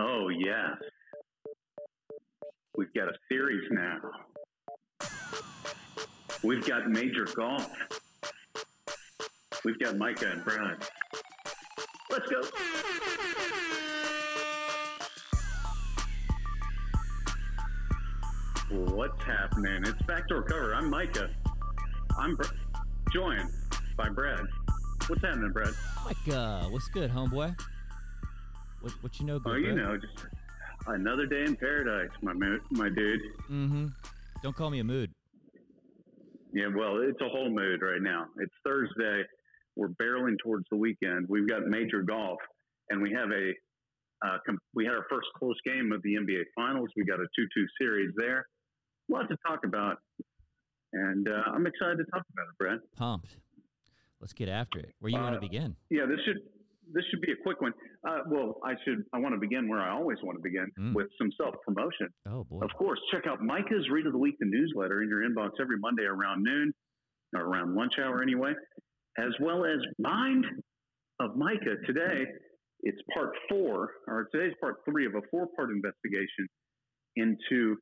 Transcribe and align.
Oh, 0.00 0.28
yes. 0.28 0.76
We've 2.76 2.92
got 2.94 3.08
a 3.08 3.14
series 3.28 3.64
now. 3.72 3.98
We've 6.44 6.64
got 6.64 6.88
major 6.88 7.26
golf. 7.34 7.68
We've 9.64 9.78
got 9.80 9.96
Micah 9.96 10.30
and 10.30 10.44
Brad. 10.44 10.76
Let's 12.10 12.28
go. 12.30 12.42
What's 18.70 19.24
happening? 19.24 19.82
It's 19.84 20.02
Backdoor 20.06 20.42
Cover. 20.42 20.74
I'm 20.74 20.90
Micah. 20.90 21.30
I'm 22.16 22.36
Br- 22.36 22.44
joined 23.12 23.50
by 23.96 24.10
Brad. 24.10 24.46
What's 25.08 25.22
happening, 25.22 25.50
Brad? 25.52 25.74
Micah, 26.04 26.68
what's 26.70 26.88
good, 26.88 27.10
homeboy? 27.10 27.56
What 28.80 28.92
what 29.02 29.18
you 29.20 29.26
know 29.26 29.38
good? 29.38 29.52
Oh, 29.52 29.56
you 29.56 29.74
bro? 29.74 29.76
know, 29.76 29.96
just 29.96 30.26
another 30.86 31.26
day 31.26 31.44
in 31.44 31.56
paradise, 31.56 32.10
my 32.22 32.32
my 32.70 32.88
dude. 32.88 33.20
Mm-hmm. 33.50 33.86
Don't 34.42 34.54
call 34.56 34.70
me 34.70 34.78
a 34.80 34.84
mood. 34.84 35.10
Yeah, 36.52 36.68
well, 36.74 36.98
it's 37.02 37.20
a 37.20 37.28
whole 37.28 37.50
mood 37.50 37.82
right 37.82 38.00
now. 38.00 38.26
It's 38.38 38.52
Thursday. 38.64 39.22
We're 39.76 39.88
barreling 40.00 40.36
towards 40.42 40.64
the 40.70 40.76
weekend. 40.76 41.26
We've 41.28 41.48
got 41.48 41.66
major 41.66 42.02
golf, 42.02 42.38
and 42.90 43.02
we 43.02 43.12
have 43.12 43.30
a 43.30 43.52
uh, 44.26 44.38
com- 44.46 44.58
we 44.74 44.84
had 44.84 44.94
our 44.94 45.04
first 45.10 45.28
close 45.36 45.56
game 45.64 45.92
of 45.92 46.02
the 46.02 46.14
NBA 46.14 46.42
Finals. 46.56 46.88
We 46.96 47.04
got 47.04 47.20
a 47.20 47.26
two-two 47.36 47.66
series 47.80 48.12
there. 48.16 48.46
A 49.10 49.12
lot 49.12 49.28
to 49.28 49.36
talk 49.46 49.60
about, 49.64 49.98
and 50.92 51.28
uh, 51.28 51.50
I'm 51.52 51.66
excited 51.66 51.98
to 51.98 52.04
talk 52.12 52.22
about 52.32 52.46
it, 52.50 52.58
Brad. 52.58 52.78
Pumped. 52.96 53.36
Let's 54.20 54.32
get 54.32 54.48
after 54.48 54.80
it. 54.80 54.94
Where 55.00 55.10
you 55.12 55.18
want 55.18 55.36
Uh, 55.36 55.40
to 55.40 55.40
begin? 55.40 55.76
Yeah, 55.90 56.06
this 56.06 56.18
should 56.26 56.38
this 56.92 57.04
should 57.10 57.20
be 57.20 57.32
a 57.32 57.36
quick 57.42 57.60
one. 57.60 57.72
Uh, 58.08 58.20
well, 58.28 58.56
I 58.64 58.74
should 58.84 59.02
I 59.12 59.18
want 59.18 59.34
to 59.34 59.40
begin 59.40 59.68
where 59.68 59.80
I 59.80 59.90
always 59.90 60.18
want 60.22 60.36
to 60.38 60.42
begin 60.42 60.66
Mm. 60.78 60.94
with 60.94 61.08
some 61.20 61.30
self 61.40 61.54
promotion. 61.66 62.08
Oh 62.26 62.44
boy. 62.44 62.60
Of 62.62 62.70
course, 62.78 62.98
check 63.12 63.26
out 63.26 63.42
Micah's 63.42 63.88
Read 63.90 64.06
of 64.06 64.12
the 64.12 64.18
Week, 64.18 64.36
the 64.40 64.46
newsletter 64.46 65.02
in 65.02 65.08
your 65.08 65.22
inbox 65.28 65.50
every 65.60 65.78
Monday 65.78 66.04
around 66.04 66.42
noon 66.42 66.72
or 67.34 67.42
around 67.42 67.74
lunch 67.74 67.92
hour 68.02 68.22
anyway, 68.22 68.52
as 69.18 69.32
well 69.40 69.64
as 69.64 69.78
Mind 69.98 70.44
of 71.20 71.36
Micah 71.36 71.76
today. 71.86 72.24
It's 72.82 72.98
part 73.12 73.32
four, 73.48 73.90
or 74.06 74.28
today's 74.32 74.54
part 74.60 74.76
three 74.88 75.04
of 75.06 75.14
a 75.14 75.20
four 75.30 75.48
part 75.56 75.70
investigation 75.70 76.46
into 77.16 77.76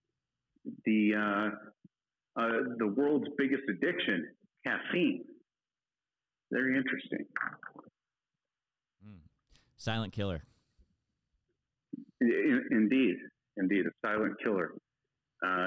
the 0.86 1.12
uh, 1.14 2.40
uh, 2.40 2.48
the 2.78 2.86
world's 2.88 3.28
biggest 3.38 3.62
addiction, 3.68 4.26
caffeine. 4.66 5.22
Very 6.52 6.76
interesting. 6.76 7.26
Silent 9.78 10.12
killer. 10.12 10.42
Indeed, 12.20 13.16
indeed, 13.56 13.84
a 13.86 14.06
silent 14.06 14.34
killer. 14.42 14.72
Uh, 15.46 15.66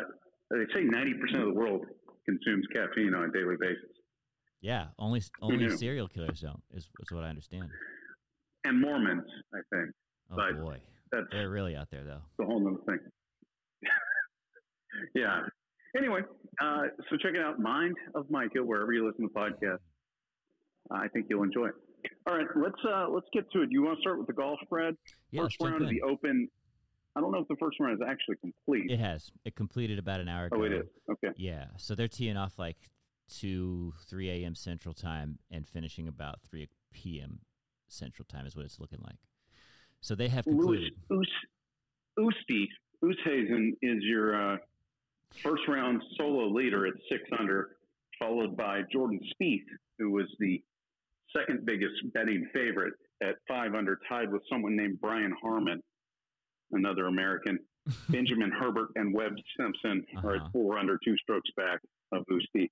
they 0.51 0.65
say 0.73 0.83
ninety 0.83 1.13
percent 1.13 1.43
of 1.43 1.53
the 1.53 1.59
world 1.59 1.85
consumes 2.25 2.65
caffeine 2.73 3.13
on 3.13 3.25
a 3.29 3.31
daily 3.31 3.55
basis, 3.59 3.89
Yeah, 4.61 4.87
only 4.97 5.21
only 5.41 5.69
serial 5.77 6.07
killers 6.07 6.41
don't. 6.41 6.61
Is, 6.73 6.87
is 6.99 7.11
what 7.11 7.23
I 7.23 7.29
understand. 7.29 7.69
and 8.65 8.81
Mormons, 8.81 9.25
I 9.53 9.59
think. 9.75 9.91
Oh 10.31 10.35
But- 10.35 10.59
boy, 10.61 10.77
That's 11.11 11.25
they're 11.31 11.49
really 11.49 11.75
out 11.75 11.87
there 11.91 12.03
though. 12.03 12.21
the 12.39 12.45
whole 12.45 12.65
other 12.67 12.77
thing. 12.85 12.99
yeah. 15.15 15.41
Anyway, 15.97 16.21
uh, 16.61 16.81
so 17.09 17.17
check 17.17 17.33
it 17.35 17.41
out, 17.41 17.59
Mind 17.59 17.95
of 18.15 18.29
Micah, 18.29 18.63
wherever 18.63 18.91
you 18.93 19.07
listen 19.07 19.27
to 19.27 19.33
podcasts. 19.33 19.79
I 20.91 21.07
think 21.09 21.27
you'll 21.29 21.43
enjoy 21.43 21.67
it. 21.67 21.73
All 22.29 22.37
right, 22.37 22.45
let's 22.55 22.75
uh, 22.87 23.07
let's 23.09 23.25
get 23.33 23.51
to 23.53 23.63
it. 23.63 23.69
You 23.71 23.81
want 23.81 23.97
to 23.97 24.01
start 24.01 24.19
with 24.19 24.27
the 24.27 24.33
golf, 24.33 24.59
Brad? 24.69 24.95
Yeah, 25.31 25.43
first 25.43 25.57
round 25.61 25.81
of 25.81 25.89
the 25.89 26.01
Open. 26.03 26.47
I 27.15 27.21
don't 27.21 27.31
know 27.31 27.39
if 27.39 27.47
the 27.47 27.55
first 27.59 27.79
round 27.79 27.99
is 27.99 28.07
actually 28.07 28.35
complete. 28.35 28.91
It 28.91 28.99
has. 28.99 29.31
It 29.45 29.55
completed 29.55 29.97
about 29.97 30.19
an 30.19 30.29
hour 30.29 30.45
ago. 30.45 30.57
oh, 30.59 30.63
it 30.63 30.73
is. 30.73 30.85
Okay. 31.09 31.29
Yeah, 31.37 31.65
so 31.77 31.95
they're 31.95 32.07
teeing 32.07 32.37
off 32.37 32.59
like 32.59 32.77
two, 33.27 33.93
three 34.07 34.29
a.m. 34.29 34.53
Central 34.53 34.93
Time 34.93 35.39
and 35.49 35.67
finishing 35.67 36.07
about 36.07 36.41
three 36.47 36.69
p.m. 36.93 37.39
Central 37.87 38.25
Time 38.25 38.45
is 38.45 38.55
what 38.55 38.63
it's 38.63 38.79
looking 38.79 38.99
like. 39.03 39.17
So 40.01 40.13
they 40.13 40.27
have 40.27 40.45
concluded. 40.45 40.93
Us, 41.09 41.17
Usti, 42.19 42.67
Oosthuizen 43.03 43.71
is 43.81 44.03
your 44.03 44.53
uh, 44.53 44.57
first 45.41 45.63
round 45.67 46.03
solo 46.15 46.47
leader 46.47 46.85
at 46.85 46.93
six 47.09 47.23
under, 47.39 47.69
followed 48.19 48.55
by 48.55 48.81
Jordan 48.93 49.19
Spieth, 49.33 49.65
who 49.97 50.11
was 50.11 50.27
the 50.39 50.61
second 51.35 51.65
biggest 51.65 51.93
betting 52.13 52.47
favorite 52.53 52.93
at 53.21 53.35
five 53.47 53.75
under, 53.75 53.99
tied 54.07 54.31
with 54.31 54.41
someone 54.51 54.75
named 54.75 54.99
Brian 55.01 55.33
Harman, 55.41 55.81
another 56.71 57.05
American. 57.07 57.59
Benjamin 58.09 58.51
Herbert 58.51 58.89
and 58.95 59.13
Webb 59.13 59.33
Simpson 59.57 60.05
are 60.23 60.35
Uh-huh. 60.35 60.45
at 60.45 60.51
four 60.51 60.77
under, 60.77 60.97
two 61.03 61.15
strokes 61.17 61.49
back 61.57 61.79
of 62.11 62.23
Usti. 62.31 62.69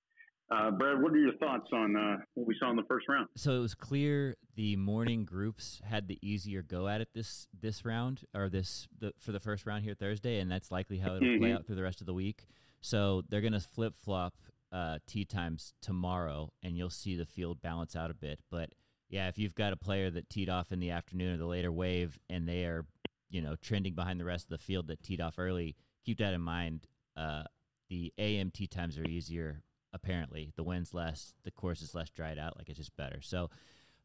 Uh, 0.49 0.71
Brad, 0.71 1.01
what 1.01 1.11
are 1.11 1.17
your 1.17 1.35
thoughts 1.37 1.67
on 1.73 1.95
uh, 1.97 2.17
what 2.35 2.47
we 2.47 2.55
saw 2.57 2.69
in 2.69 2.77
the 2.77 2.83
first 2.87 3.09
round? 3.09 3.27
So 3.35 3.51
it 3.57 3.59
was 3.59 3.75
clear 3.75 4.35
the 4.55 4.77
morning 4.77 5.25
groups 5.25 5.81
had 5.83 6.07
the 6.07 6.17
easier 6.21 6.61
go 6.61 6.87
at 6.87 7.01
it 7.01 7.09
this 7.13 7.47
this 7.59 7.83
round 7.83 8.21
or 8.33 8.47
this 8.47 8.87
the, 8.97 9.11
for 9.19 9.33
the 9.33 9.41
first 9.41 9.65
round 9.65 9.83
here 9.83 9.93
Thursday, 9.93 10.39
and 10.39 10.49
that's 10.49 10.71
likely 10.71 10.99
how 10.99 11.15
it'll 11.15 11.37
play 11.37 11.49
Mhm. 11.49 11.55
out 11.55 11.65
through 11.65 11.75
the 11.75 11.83
rest 11.83 11.99
of 11.99 12.07
the 12.07 12.13
week. 12.13 12.45
So 12.79 13.23
they're 13.27 13.41
going 13.41 13.51
to 13.53 13.59
flip 13.59 13.95
flop 13.97 14.35
uh, 14.71 14.99
tee 15.07 15.25
times 15.25 15.73
tomorrow, 15.81 16.51
and 16.63 16.77
you'll 16.77 16.89
see 16.89 17.15
the 17.15 17.25
field 17.25 17.61
balance 17.61 17.95
out 17.95 18.11
a 18.11 18.13
bit. 18.13 18.39
But 18.51 18.69
yeah, 19.09 19.27
if 19.29 19.37
you've 19.37 19.55
got 19.55 19.73
a 19.73 19.77
player 19.77 20.09
that 20.11 20.29
teed 20.29 20.49
off 20.49 20.71
in 20.71 20.79
the 20.79 20.91
afternoon 20.91 21.35
or 21.35 21.37
the 21.37 21.45
later 21.45 21.71
wave, 21.71 22.19
and 22.29 22.47
they 22.47 22.65
are 22.65 22.85
you 23.29 23.41
know 23.41 23.55
trending 23.61 23.93
behind 23.95 24.19
the 24.19 24.25
rest 24.25 24.45
of 24.45 24.49
the 24.57 24.63
field 24.63 24.87
that 24.87 25.01
teed 25.03 25.21
off 25.21 25.35
early, 25.37 25.75
keep 26.05 26.17
that 26.19 26.33
in 26.33 26.41
mind. 26.41 26.87
Uh, 27.15 27.43
the 27.89 28.13
AM 28.17 28.51
tee 28.51 28.67
times 28.67 28.97
are 28.97 29.05
easier. 29.05 29.61
Apparently, 29.93 30.51
the 30.57 30.63
wind's 30.63 30.93
less, 30.93 31.33
the 31.45 31.51
course 31.51 31.81
is 31.81 31.95
less 31.95 32.09
dried 32.09 32.37
out. 32.37 32.57
Like 32.57 32.67
it's 32.69 32.77
just 32.77 32.95
better. 32.97 33.21
So 33.21 33.49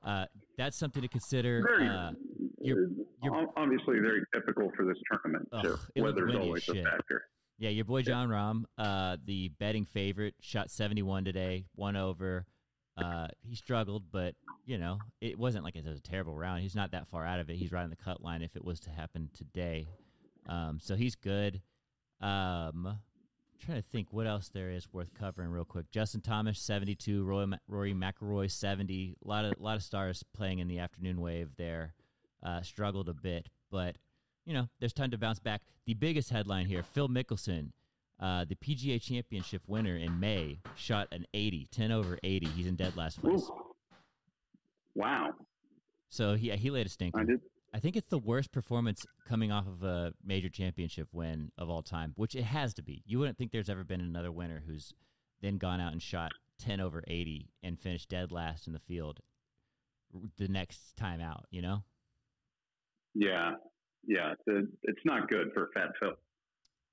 uh, 0.05 0.27
that's 0.57 0.79
something 0.79 1.03
to 1.03 1.09
consider. 1.09 1.63
Very, 1.67 1.89
Uh, 1.89 2.13
you're- 2.61 2.87
you're- 3.23 3.47
obviously 3.57 3.99
very 3.99 4.23
typical 4.33 4.71
for 4.77 4.85
this 4.85 4.97
tournament. 5.11 5.49
Ugh, 5.53 5.65
too. 5.97 6.03
Weather's 6.03 6.35
always 6.37 6.69
a 6.69 6.75
factor. 6.85 7.25
Yeah, 7.63 7.69
your 7.69 7.85
boy 7.85 8.03
Jon 8.03 8.29
Rahm, 8.29 8.65
uh, 8.77 9.19
the 9.25 9.51
betting 9.61 9.85
favorite, 9.85 10.35
shot 10.41 10.69
71 10.69 11.25
today, 11.25 11.67
one 11.77 11.95
over. 11.95 12.45
Uh, 12.97 13.29
he 13.41 13.55
struggled, 13.55 14.03
but 14.11 14.35
you 14.67 14.79
know 14.79 14.99
it 15.21 15.39
wasn't 15.39 15.63
like 15.63 15.77
it 15.77 15.85
was 15.85 16.01
a 16.01 16.03
terrible 16.03 16.35
round. 16.35 16.63
He's 16.63 16.75
not 16.75 16.91
that 16.91 17.07
far 17.07 17.25
out 17.25 17.39
of 17.39 17.49
it. 17.51 17.55
He's 17.55 17.71
right 17.71 17.85
on 17.85 17.91
the 17.91 17.95
cut 17.95 18.21
line 18.21 18.43
if 18.43 18.57
it 18.57 18.65
was 18.65 18.81
to 18.81 18.91
happen 18.91 19.31
today. 19.33 19.87
Um, 20.49 20.81
so 20.83 20.97
he's 20.97 21.15
good. 21.15 21.63
Um, 22.21 22.99
trying 23.65 23.81
to 23.81 23.89
think 23.93 24.09
what 24.11 24.27
else 24.27 24.49
there 24.49 24.73
is 24.73 24.93
worth 24.93 25.15
covering 25.15 25.51
real 25.51 25.65
quick. 25.65 25.89
Justin 25.93 26.21
Thomas 26.21 26.59
72, 26.59 27.23
Roy, 27.23 27.47
Rory 27.69 27.95
McIlroy 27.95 28.51
70. 28.51 29.19
A 29.25 29.29
lot 29.29 29.45
of 29.45 29.55
lot 29.61 29.77
of 29.77 29.85
stars 29.85 30.25
playing 30.35 30.59
in 30.59 30.67
the 30.67 30.81
afternoon 30.81 31.21
wave 31.21 31.51
there. 31.57 31.95
Uh, 32.45 32.61
struggled 32.63 33.09
a 33.09 33.15
bit, 33.15 33.47
but 33.71 33.99
you 34.45 34.55
know 34.55 34.69
there's 34.81 34.93
time 34.93 35.11
to 35.11 35.19
bounce 35.19 35.39
back. 35.39 35.63
The 35.87 35.95
biggest 35.95 36.31
headline 36.31 36.67
here: 36.67 36.83
Phil 36.83 37.09
Mickelson, 37.09 37.71
uh, 38.21 38.45
the 38.45 38.57
PGA 38.57 39.01
Championship 39.01 39.63
winner 39.67 39.97
in 39.97 40.21
May, 40.21 40.59
shot 40.77 41.09
an 41.13 41.27
80, 41.35 41.69
10 41.71 41.93
over 41.93 42.19
80. 42.23 42.47
He's 42.47 42.67
in 42.67 42.77
dead 42.77 42.97
last 42.97 43.21
place. 43.21 43.43
Ooh. 43.43 43.75
Wow. 44.95 45.31
So 46.11 46.35
he 46.35 46.51
he 46.51 46.71
laid 46.71 46.87
a 46.87 46.91
stinker. 46.91 47.21
I 47.21 47.25
did. 47.25 47.41
I 47.75 47.79
think 47.79 47.97
it's 47.97 48.09
the 48.09 48.19
worst 48.19 48.53
performance 48.53 49.07
coming 49.27 49.51
off 49.51 49.67
of 49.67 49.83
a 49.83 50.13
major 50.23 50.51
championship 50.51 51.09
win 51.13 51.51
of 51.57 51.71
all 51.71 51.83
time, 51.83 52.13
which 52.17 52.35
it 52.35 52.45
has 52.45 52.75
to 52.75 52.83
be. 52.83 53.03
You 53.07 53.19
wouldn't 53.19 53.39
think 53.39 53.51
there's 53.51 53.71
ever 53.71 53.83
been 53.83 54.03
another 54.03 54.31
winner 54.31 54.63
who's 54.67 54.93
then 55.41 55.57
gone 55.57 55.81
out 55.81 55.93
and 55.93 56.03
shot 56.03 56.33
10 56.59 56.81
over 56.81 57.03
80 57.07 57.49
and 57.63 57.81
finished 57.81 58.11
dead 58.11 58.31
last 58.31 58.67
in 58.67 58.75
the 58.75 58.79
field 58.79 59.21
the 60.37 60.49
next 60.49 60.97
time 60.97 61.21
out, 61.21 61.47
you 61.51 61.63
know? 61.63 61.83
Yeah. 63.15 63.53
Yeah. 64.07 64.35
It's, 64.47 64.69
it's 64.85 65.05
not 65.05 65.29
good 65.31 65.53
for 65.55 65.71
Fat 65.75 65.91
Phil. 66.01 66.13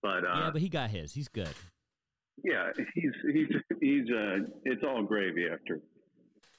But, 0.01 0.23
uh, 0.25 0.33
yeah, 0.35 0.49
but 0.51 0.61
he 0.61 0.69
got 0.69 0.89
his. 0.89 1.13
He's 1.13 1.27
good. 1.27 1.49
yeah, 2.43 2.71
he's, 2.95 3.11
he's, 3.33 3.47
he's, 3.81 4.09
uh, 4.09 4.37
it's 4.63 4.83
all 4.87 5.03
gravy 5.03 5.47
after. 5.51 5.81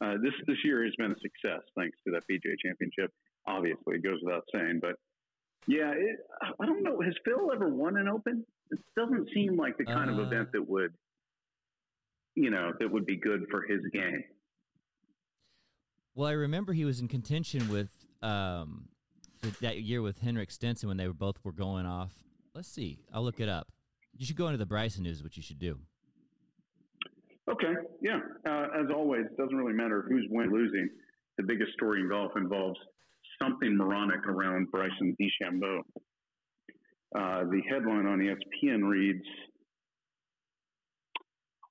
Uh, 0.03 0.15
this, 0.23 0.33
this 0.47 0.57
year 0.65 0.85
has 0.85 0.95
been 0.97 1.13
a 1.13 1.21
success 1.21 1.63
thanks 1.77 1.97
to 2.07 2.13
that 2.13 2.23
PGA 2.31 2.55
championship. 2.65 3.13
Obviously, 3.47 3.97
it 3.97 4.03
goes 4.03 4.19
without 4.23 4.45
saying, 4.55 4.79
but 4.81 4.97
yeah, 5.67 5.93
it, 5.93 6.19
I 6.59 6.67
don't 6.67 6.83
know. 6.83 7.01
Has 7.01 7.15
Phil 7.25 7.51
ever 7.55 7.69
won 7.69 7.97
an 7.97 8.09
Open? 8.09 8.45
It 8.71 8.79
doesn't 8.97 9.29
seem 9.35 9.57
like 9.57 9.77
the 9.79 9.85
kind 9.85 10.11
of 10.11 10.19
Uh, 10.19 10.23
event 10.23 10.53
that 10.53 10.69
would, 10.69 10.93
you 12.35 12.51
know, 12.51 12.73
that 12.79 12.91
would 12.91 13.07
be 13.07 13.17
good 13.17 13.47
for 13.51 13.63
his 13.63 13.81
game. 13.93 14.25
Well, 16.15 16.29
I 16.29 16.33
remember 16.33 16.73
he 16.73 16.85
was 16.85 17.01
in 17.01 17.09
contention 17.09 17.69
with 17.69 17.91
um, 18.23 18.89
that 19.61 19.79
year 19.81 20.03
with 20.03 20.19
Henrik 20.19 20.51
Stenson 20.51 20.89
when 20.89 20.97
they 20.97 21.07
were 21.07 21.15
both 21.15 21.37
were 21.45 21.53
going 21.53 21.87
off. 21.87 22.13
Let's 22.55 22.69
see. 22.69 22.99
I'll 23.13 23.23
look 23.23 23.41
it 23.41 23.49
up. 23.49 23.69
You 24.17 24.27
should 24.27 24.37
go 24.37 24.47
into 24.47 24.59
the 24.59 24.67
Bryson 24.67 25.05
news, 25.05 25.23
what 25.23 25.37
you 25.37 25.43
should 25.43 25.59
do. 25.59 25.79
Okay, 27.51 27.73
yeah. 28.03 28.21
Uh, 28.47 28.67
as 28.79 28.87
always, 28.95 29.25
it 29.27 29.37
doesn't 29.37 29.57
really 29.57 29.73
matter 29.73 30.05
who's 30.09 30.27
winning, 30.31 30.53
losing. 30.53 30.89
The 31.37 31.45
biggest 31.45 31.73
story 31.73 32.01
in 32.01 32.09
golf 32.09 32.33
involves 32.37 32.79
something 33.43 33.77
moronic 33.77 34.27
around 34.27 34.71
Bryson 34.71 35.17
DeChambeau. 35.21 35.81
Uh, 37.17 37.45
the 37.51 37.61
headline 37.69 38.07
on 38.07 38.19
ESPN 38.19 38.89
reads 38.89 39.25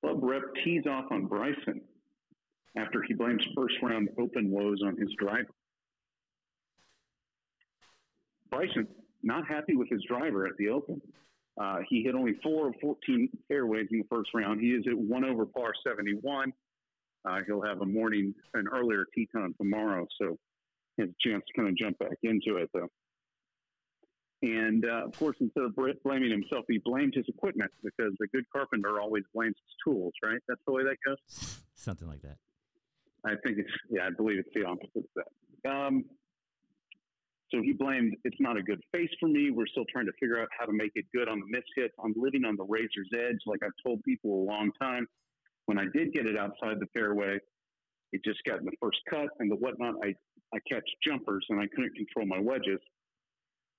Club 0.02 0.20
rep 0.22 0.42
tees 0.64 0.84
off 0.90 1.06
on 1.12 1.28
Bryson 1.28 1.82
after 2.78 3.04
he 3.08 3.14
blames 3.14 3.44
first 3.56 3.76
round 3.82 4.10
open 4.20 4.50
woes 4.50 4.80
on 4.86 4.98
his 4.98 5.10
driver. 5.18 5.48
Bryson, 8.50 8.88
not 9.24 9.48
happy 9.48 9.76
with 9.76 9.90
his 9.90 10.04
driver 10.08 10.46
at 10.46 10.54
the 10.58 10.70
open. 10.70 11.02
Uh, 11.60 11.80
he 11.90 12.04
hit 12.04 12.16
only 12.16 12.36
four 12.42 12.70
of 12.70 12.76
14 12.82 13.30
fairways 13.48 13.88
in 13.92 14.00
the 14.00 14.06
first 14.10 14.30
round. 14.34 14.62
He 14.62 14.70
is 14.70 14.86
at 14.88 14.98
one 14.98 15.26
over 15.26 15.46
par 15.46 15.74
71. 15.86 16.54
Uh, 17.26 17.40
he'll 17.46 17.62
have 17.62 17.82
a 17.82 17.86
morning, 17.86 18.34
an 18.54 18.66
earlier 18.72 19.06
tee 19.14 19.28
time 19.36 19.54
tomorrow, 19.58 20.08
so 20.22 20.38
he 20.96 21.04
has 21.04 21.10
a 21.10 21.30
chance 21.30 21.44
to 21.48 21.54
kind 21.54 21.68
of 21.68 21.78
jump 21.78 22.00
back 22.00 22.18
into 22.24 22.58
it, 22.58 22.70
though. 22.74 22.88
And 24.42 24.86
uh, 24.86 25.06
of 25.06 25.20
course, 25.20 25.36
instead 25.42 25.64
of 25.64 25.76
blaming 25.76 26.32
himself, 26.32 26.64
he 26.70 26.78
blamed 26.78 27.14
his 27.14 27.26
equipment 27.28 27.72
because 27.84 28.14
the 28.20 28.28
good 28.28 28.46
carpenter 28.54 29.02
always 29.02 29.24
blames 29.34 29.56
his 29.66 29.76
tools, 29.84 30.14
right? 30.24 30.40
That's 30.48 30.62
the 30.66 30.72
way 30.72 30.84
that 30.84 30.96
goes. 31.06 31.62
Something 31.76 32.08
like 32.08 32.22
that. 32.22 32.38
I 33.26 33.36
think 33.44 33.58
it's 33.58 33.70
yeah, 33.90 34.08
I 34.08 34.12
believe 34.12 34.40
it's 34.40 34.50
the 34.56 34.64
opposite 34.64 34.96
of 34.96 35.04
that. 35.16 35.70
Um, 35.70 36.06
so 37.52 37.62
he 37.62 37.74
blamed 37.74 38.16
it's 38.24 38.40
not 38.40 38.58
a 38.58 38.64
good 38.64 38.82
face 38.92 39.10
for 39.20 39.28
me. 39.28 39.52
We're 39.52 39.68
still 39.68 39.86
trying 39.92 40.06
to 40.06 40.14
figure 40.20 40.40
out 40.40 40.50
how 40.58 40.66
to 40.66 40.74
make 40.74 40.92
it 40.96 41.06
good 41.14 41.28
on 41.28 41.40
the 41.40 41.46
miss 41.50 41.66
hits. 41.76 41.94
I'm 42.04 42.14
living 42.16 42.46
on 42.46 42.56
the 42.56 42.66
razor's 42.66 43.10
edge, 43.14 43.40
like 43.46 43.60
I've 43.64 43.78
told 43.86 44.04
people 44.04 44.44
a 44.44 44.46
long 44.46 44.72
time. 44.82 45.08
When 45.66 45.78
I 45.78 45.86
did 45.94 46.14
get 46.14 46.26
it 46.26 46.38
outside 46.38 46.80
the 46.80 46.88
fairway, 46.94 47.38
it 48.12 48.22
just 48.26 48.40
got 48.48 48.60
in 48.60 48.66
the 48.66 48.78
first 48.82 48.98
cut 49.10 49.30
and 49.40 49.52
the 49.52 49.56
whatnot. 49.56 49.96
I 50.04 50.14
I 50.54 50.60
catch 50.68 50.88
jumpers 51.06 51.46
and 51.50 51.60
I 51.60 51.68
couldn't 51.68 51.96
control 51.96 52.26
my 52.26 52.40
wedges 52.40 52.80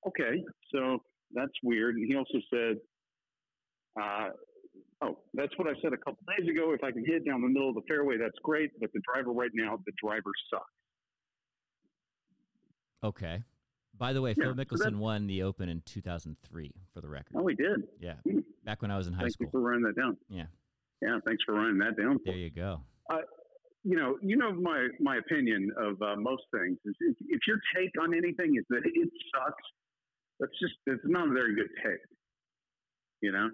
okay, 0.07 0.43
so 0.73 1.03
that's 1.33 1.53
weird. 1.63 1.97
And 1.97 2.07
he 2.07 2.17
also 2.17 2.39
said, 2.53 2.77
uh, 4.01 4.31
oh, 5.03 5.19
that's 5.35 5.57
what 5.57 5.69
I 5.69 5.73
said 5.83 5.93
a 5.93 5.97
couple 5.97 6.19
days 6.39 6.49
ago. 6.49 6.73
If 6.73 6.83
I 6.85 6.91
can 6.91 7.05
hit 7.05 7.27
down 7.27 7.43
the 7.43 7.49
middle 7.49 7.69
of 7.69 7.75
the 7.75 7.83
fairway, 7.89 8.17
that's 8.17 8.39
great. 8.43 8.71
But 8.81 8.91
the 8.93 9.01
driver 9.13 9.33
right 9.33 9.51
now, 9.55 9.79
the 9.85 9.93
driver 10.03 10.33
sucks. 10.53 10.65
Okay. 13.03 13.43
By 14.01 14.15
the 14.15 14.23
way, 14.23 14.35
yeah, 14.37 14.45
Phil 14.45 14.55
Mickelson 14.55 14.93
so 14.93 14.97
won 14.97 15.27
the 15.27 15.43
Open 15.43 15.69
in 15.69 15.83
2003, 15.85 16.73
for 16.95 17.03
the 17.03 17.09
record. 17.09 17.37
Oh, 17.37 17.47
he 17.47 17.55
did. 17.55 17.83
Yeah, 18.01 18.15
hmm. 18.27 18.39
back 18.65 18.81
when 18.81 18.91
I 18.91 18.97
was 18.97 19.07
in 19.07 19.13
high 19.13 19.25
Thank 19.25 19.35
school. 19.35 19.45
Thanks 19.45 19.53
for 19.53 19.61
running 19.61 19.83
that 19.83 19.95
down. 19.95 20.17
Yeah. 20.31 20.47
Yeah, 21.03 21.19
thanks 21.27 21.45
for 21.45 21.55
running 21.55 21.79
that 21.79 21.99
down. 22.01 22.19
There 22.25 22.35
you 22.35 22.51
go. 22.51 22.81
Uh, 23.13 23.19
you 23.85 23.97
know, 23.97 24.17
you 24.23 24.39
know 24.39 24.53
my 24.53 24.89
my 25.01 25.19
opinion 25.19 25.71
of 25.77 26.01
uh, 26.01 26.17
most 26.17 26.43
things 26.51 26.79
is 26.87 26.95
if, 27.01 27.17
if 27.29 27.41
your 27.47 27.59
take 27.77 27.91
on 28.01 28.15
anything 28.15 28.57
is 28.59 28.65
that 28.71 28.81
it 28.85 29.11
sucks, 29.35 29.63
that's 30.41 30.53
just 30.61 30.75
it's 30.87 31.03
not 31.05 31.29
a 31.29 31.33
very 31.33 31.55
good 31.55 31.69
take. 31.85 32.01
You 33.21 33.33
know. 33.33 33.51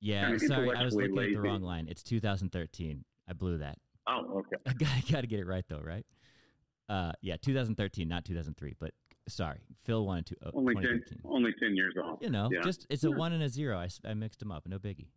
Yeah, 0.00 0.22
kind 0.24 0.34
of 0.34 0.42
sorry, 0.42 0.76
I 0.76 0.84
was 0.84 0.94
looking 0.94 1.16
lazy. 1.16 1.34
at 1.34 1.42
the 1.42 1.48
wrong 1.48 1.62
line. 1.62 1.88
It's 1.88 2.04
2013. 2.04 3.04
I 3.28 3.32
blew 3.32 3.58
that. 3.58 3.78
Oh, 4.08 4.38
okay. 4.38 4.56
I 4.66 4.72
got, 4.74 4.88
got 5.10 5.20
to 5.22 5.26
get 5.26 5.40
it 5.40 5.46
right 5.46 5.64
though, 5.68 5.80
right? 5.80 6.06
Uh, 6.88 7.12
yeah, 7.22 7.36
2013, 7.40 8.08
not 8.08 8.24
2003. 8.24 8.74
But 8.78 8.92
sorry, 9.28 9.60
Phil 9.84 10.04
wanted 10.04 10.26
to. 10.26 10.36
Uh, 10.46 10.50
only 10.54 10.74
ten, 10.74 11.02
only 11.24 11.52
ten 11.60 11.74
years 11.76 11.94
off. 12.02 12.18
You 12.20 12.30
know, 12.30 12.48
yeah. 12.52 12.60
just 12.62 12.86
it's 12.90 13.04
a 13.04 13.08
yeah. 13.08 13.16
one 13.16 13.32
and 13.32 13.42
a 13.42 13.48
zero. 13.48 13.78
I, 13.78 13.88
I 14.06 14.14
mixed 14.14 14.40
them 14.40 14.52
up. 14.52 14.66
No 14.66 14.78
biggie. 14.78 15.08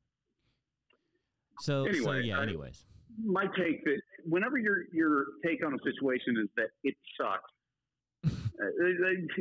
So 1.60 1.86
anyway, 1.86 2.04
so 2.04 2.14
yeah. 2.14 2.42
anyways, 2.42 2.86
my 3.24 3.46
take 3.58 3.84
that 3.86 4.02
whenever 4.26 4.58
your 4.58 4.86
your 4.94 5.26
take 5.46 5.66
on 5.66 5.74
a 5.74 5.78
situation 5.84 6.38
is 6.42 6.50
that 6.56 6.70
it 6.84 6.96
sucks, 7.20 7.52
uh, 8.26 8.66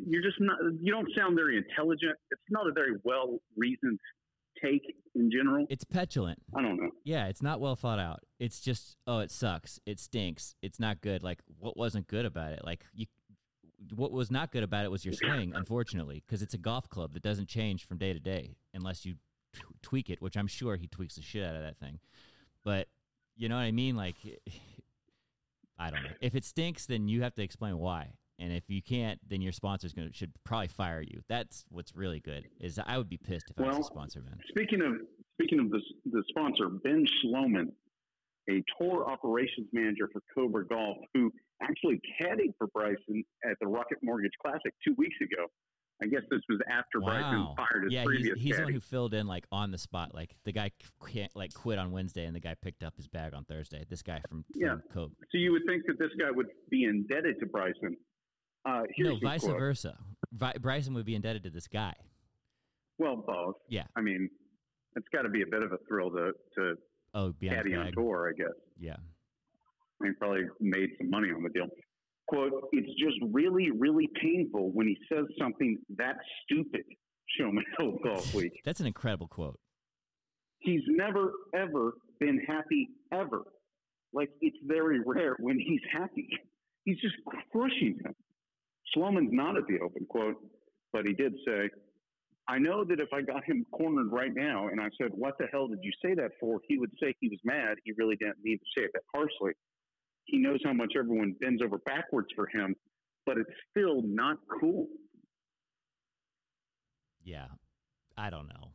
you're 0.06 0.22
just 0.22 0.40
not. 0.40 0.58
You 0.80 0.92
don't 0.92 1.08
sound 1.16 1.36
very 1.36 1.56
intelligent. 1.56 2.16
It's 2.30 2.40
not 2.50 2.66
a 2.66 2.72
very 2.72 2.94
well 3.04 3.38
reasoned 3.56 3.98
take 4.62 4.94
in 5.14 5.30
general. 5.30 5.66
It's 5.68 5.84
petulant. 5.84 6.40
I 6.54 6.62
don't 6.62 6.76
know. 6.76 6.90
Yeah, 7.04 7.26
it's 7.26 7.42
not 7.42 7.60
well 7.60 7.76
thought 7.76 7.98
out. 7.98 8.20
It's 8.38 8.60
just, 8.60 8.96
oh, 9.06 9.20
it 9.20 9.30
sucks. 9.30 9.80
It 9.86 9.98
stinks. 9.98 10.54
It's 10.62 10.78
not 10.80 11.00
good. 11.00 11.22
Like, 11.22 11.40
what 11.58 11.76
wasn't 11.76 12.06
good 12.06 12.24
about 12.24 12.52
it? 12.52 12.60
Like, 12.64 12.84
you, 12.94 13.06
what 13.94 14.12
was 14.12 14.30
not 14.30 14.52
good 14.52 14.62
about 14.62 14.84
it 14.84 14.90
was 14.90 15.04
your 15.04 15.14
swing, 15.14 15.52
unfortunately, 15.54 16.22
because 16.26 16.42
it's 16.42 16.54
a 16.54 16.58
golf 16.58 16.88
club 16.88 17.12
that 17.14 17.22
doesn't 17.22 17.48
change 17.48 17.86
from 17.86 17.98
day 17.98 18.12
to 18.12 18.20
day 18.20 18.56
unless 18.74 19.04
you 19.04 19.14
t- 19.54 19.62
tweak 19.82 20.10
it, 20.10 20.20
which 20.20 20.36
I'm 20.36 20.46
sure 20.46 20.76
he 20.76 20.86
tweaks 20.86 21.16
the 21.16 21.22
shit 21.22 21.44
out 21.44 21.56
of 21.56 21.62
that 21.62 21.78
thing. 21.78 21.98
But 22.64 22.88
you 23.36 23.48
know 23.48 23.56
what 23.56 23.62
I 23.62 23.72
mean? 23.72 23.96
Like, 23.96 24.16
I 25.78 25.90
don't 25.90 26.02
know. 26.02 26.10
If 26.20 26.34
it 26.34 26.44
stinks, 26.44 26.86
then 26.86 27.08
you 27.08 27.22
have 27.22 27.34
to 27.34 27.42
explain 27.42 27.76
why. 27.78 28.12
And 28.38 28.52
if 28.52 28.64
you 28.68 28.82
can't, 28.82 29.18
then 29.28 29.40
your 29.40 29.52
sponsor's 29.52 29.92
going 29.92 30.08
to 30.08 30.14
should 30.14 30.32
probably 30.44 30.68
fire 30.68 31.00
you. 31.00 31.22
That's 31.28 31.64
what's 31.70 31.94
really 31.94 32.20
good. 32.20 32.46
Is 32.60 32.78
I 32.84 32.98
would 32.98 33.08
be 33.08 33.16
pissed 33.16 33.50
if 33.50 33.56
well, 33.58 33.74
I 33.74 33.78
was 33.78 33.86
a 33.86 33.90
sponsor, 33.90 34.20
man. 34.20 34.38
Speaking 34.48 34.82
of 34.82 34.92
speaking 35.34 35.58
of 35.60 35.70
the 35.70 35.80
the 36.10 36.22
sponsor, 36.28 36.68
Ben 36.68 37.06
Schomin, 37.24 37.72
a 38.50 38.62
tour 38.78 39.10
operations 39.10 39.68
manager 39.72 40.08
for 40.12 40.22
Cobra 40.34 40.66
Golf, 40.66 40.98
who 41.14 41.32
actually 41.62 42.00
caddied 42.20 42.52
for 42.58 42.66
Bryson 42.68 43.24
at 43.44 43.56
the 43.60 43.66
Rocket 43.66 43.98
Mortgage 44.02 44.32
Classic 44.42 44.72
two 44.86 44.94
weeks 44.98 45.16
ago. 45.22 45.46
I 46.02 46.06
guess 46.06 46.20
this 46.30 46.42
was 46.48 46.60
after 46.70 47.00
wow. 47.00 47.06
Bryson 47.06 47.46
fired 47.56 47.84
his 47.84 47.92
yeah, 47.92 48.04
previous. 48.04 48.34
he's, 48.34 48.48
he's 48.48 48.56
the 48.58 48.64
one 48.64 48.72
who 48.72 48.80
filled 48.80 49.14
in 49.14 49.26
like 49.26 49.46
on 49.50 49.70
the 49.70 49.78
spot. 49.78 50.14
Like 50.14 50.36
the 50.44 50.52
guy 50.52 50.70
can't 51.10 51.34
like 51.34 51.54
quit 51.54 51.78
on 51.78 51.90
Wednesday, 51.90 52.26
and 52.26 52.36
the 52.36 52.40
guy 52.40 52.54
picked 52.60 52.82
up 52.82 52.94
his 52.96 53.08
bag 53.08 53.32
on 53.32 53.44
Thursday. 53.44 53.84
This 53.88 54.02
guy 54.02 54.20
from, 54.28 54.44
from 54.52 54.60
yeah. 54.60 54.76
Coke. 54.92 55.12
So 55.32 55.38
you 55.38 55.52
would 55.52 55.62
think 55.66 55.84
that 55.86 55.98
this 55.98 56.10
guy 56.20 56.30
would 56.30 56.48
be 56.70 56.84
indebted 56.84 57.40
to 57.40 57.46
Bryson, 57.46 57.96
uh, 58.66 58.82
no, 58.98 59.18
vice 59.22 59.42
quote. 59.42 59.58
versa. 59.58 59.96
Vi- 60.32 60.54
Bryson 60.60 60.94
would 60.94 61.06
be 61.06 61.14
indebted 61.14 61.44
to 61.44 61.50
this 61.50 61.68
guy. 61.68 61.94
Well, 62.98 63.24
both. 63.26 63.56
Yeah. 63.68 63.84
I 63.96 64.00
mean, 64.00 64.28
it's 64.96 65.08
got 65.14 65.22
to 65.22 65.28
be 65.28 65.42
a 65.42 65.46
bit 65.46 65.62
of 65.62 65.72
a 65.72 65.78
thrill 65.88 66.10
to 66.10 66.32
to 66.58 66.74
oh, 67.14 67.34
caddy 67.42 67.74
on 67.74 67.92
tour, 67.92 68.32
I 68.32 68.36
guess. 68.36 68.54
Yeah. 68.78 68.96
He 70.02 70.10
probably 70.18 70.44
made 70.60 70.90
some 70.98 71.10
money 71.10 71.28
on 71.28 71.42
the 71.42 71.48
deal. 71.50 71.66
Quote, 72.28 72.52
it's 72.72 72.88
just 72.98 73.16
really, 73.32 73.70
really 73.70 74.08
painful 74.20 74.70
when 74.72 74.88
he 74.88 74.96
says 75.10 75.24
something 75.40 75.78
that 75.96 76.16
stupid, 76.44 76.82
Schomin 77.40 77.62
Hill 77.78 77.98
Golf 78.02 78.34
Week. 78.34 78.52
That's 78.64 78.80
an 78.80 78.86
incredible 78.86 79.28
quote. 79.28 79.58
He's 80.58 80.82
never, 80.88 81.32
ever 81.54 81.92
been 82.18 82.40
happy, 82.46 82.88
ever. 83.12 83.42
Like, 84.12 84.30
it's 84.40 84.56
very 84.64 85.00
rare 85.04 85.36
when 85.38 85.58
he's 85.58 85.80
happy. 85.92 86.28
He's 86.84 86.96
just 87.00 87.14
crushing 87.52 87.98
him. 88.04 88.14
Schomin's 88.94 89.32
not 89.32 89.56
at 89.56 89.66
the 89.66 89.80
open 89.80 90.06
quote, 90.06 90.36
but 90.92 91.06
he 91.06 91.12
did 91.12 91.34
say, 91.46 91.70
I 92.48 92.58
know 92.58 92.84
that 92.84 93.00
if 93.00 93.08
I 93.12 93.22
got 93.22 93.44
him 93.44 93.66
cornered 93.72 94.12
right 94.12 94.32
now 94.32 94.68
and 94.68 94.80
I 94.80 94.88
said, 95.00 95.10
What 95.12 95.36
the 95.38 95.46
hell 95.50 95.66
did 95.66 95.80
you 95.82 95.90
say 96.04 96.14
that 96.14 96.30
for? 96.38 96.60
He 96.68 96.78
would 96.78 96.92
say 97.02 97.14
he 97.20 97.28
was 97.28 97.40
mad. 97.44 97.78
He 97.84 97.92
really 97.98 98.16
didn't 98.16 98.36
mean 98.42 98.58
to 98.58 98.64
say 98.76 98.84
it 98.84 98.92
that 98.94 99.02
harshly. 99.12 99.52
He 100.24 100.38
knows 100.38 100.60
how 100.64 100.72
much 100.72 100.92
everyone 100.98 101.34
bends 101.40 101.62
over 101.62 101.78
backwards 101.78 102.28
for 102.34 102.46
him, 102.46 102.74
but 103.24 103.38
it's 103.38 103.50
still 103.70 104.02
not 104.02 104.38
cool. 104.60 104.86
Yeah. 107.22 107.46
I 108.16 108.30
don't 108.30 108.48
know. 108.48 108.70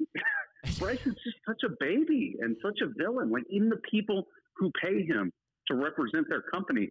Bryson's 0.78 1.16
just 1.24 1.36
such 1.46 1.62
a 1.64 1.70
baby 1.80 2.36
and 2.40 2.56
such 2.62 2.80
a 2.82 2.88
villain. 2.96 3.30
Like, 3.30 3.44
even 3.50 3.68
the 3.68 3.80
people 3.90 4.24
who 4.56 4.70
pay 4.82 5.04
him 5.04 5.32
to 5.68 5.74
represent 5.74 6.28
their 6.28 6.42
company 6.42 6.90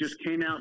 just 0.00 0.22
came 0.22 0.42
out 0.42 0.60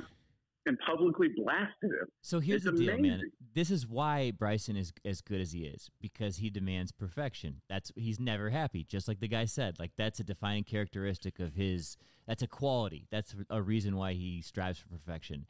and 0.70 0.78
publicly 0.86 1.30
blasted 1.36 1.90
him. 1.90 2.08
So 2.22 2.40
here's 2.40 2.66
it's 2.66 2.78
the 2.78 2.86
amazing. 2.86 3.04
deal, 3.04 3.12
man. 3.12 3.32
This 3.56 3.72
is 3.72 3.88
why 3.88 4.32
Bryson 4.32 4.78
is 4.78 4.94
as 5.04 5.20
good 5.20 5.42
as 5.42 5.52
he 5.52 5.62
is 5.66 5.90
because 6.00 6.38
he 6.38 6.52
demands 6.52 6.92
perfection. 6.92 7.62
That's 7.68 7.92
he's 7.96 8.20
never 8.20 8.52
happy, 8.52 8.84
just 8.84 9.08
like 9.08 9.20
the 9.20 9.28
guy 9.28 9.46
said. 9.46 9.80
Like 9.80 9.92
that's 9.98 10.20
a 10.20 10.24
defining 10.24 10.64
characteristic 10.64 11.40
of 11.40 11.56
his. 11.56 11.98
That's 12.28 12.44
a 12.44 12.48
quality. 12.48 13.08
That's 13.12 13.36
a 13.50 13.62
reason 13.62 13.98
why 13.98 14.14
he 14.14 14.42
strives 14.42 14.78
for 14.78 14.88
perfection. 14.90 15.48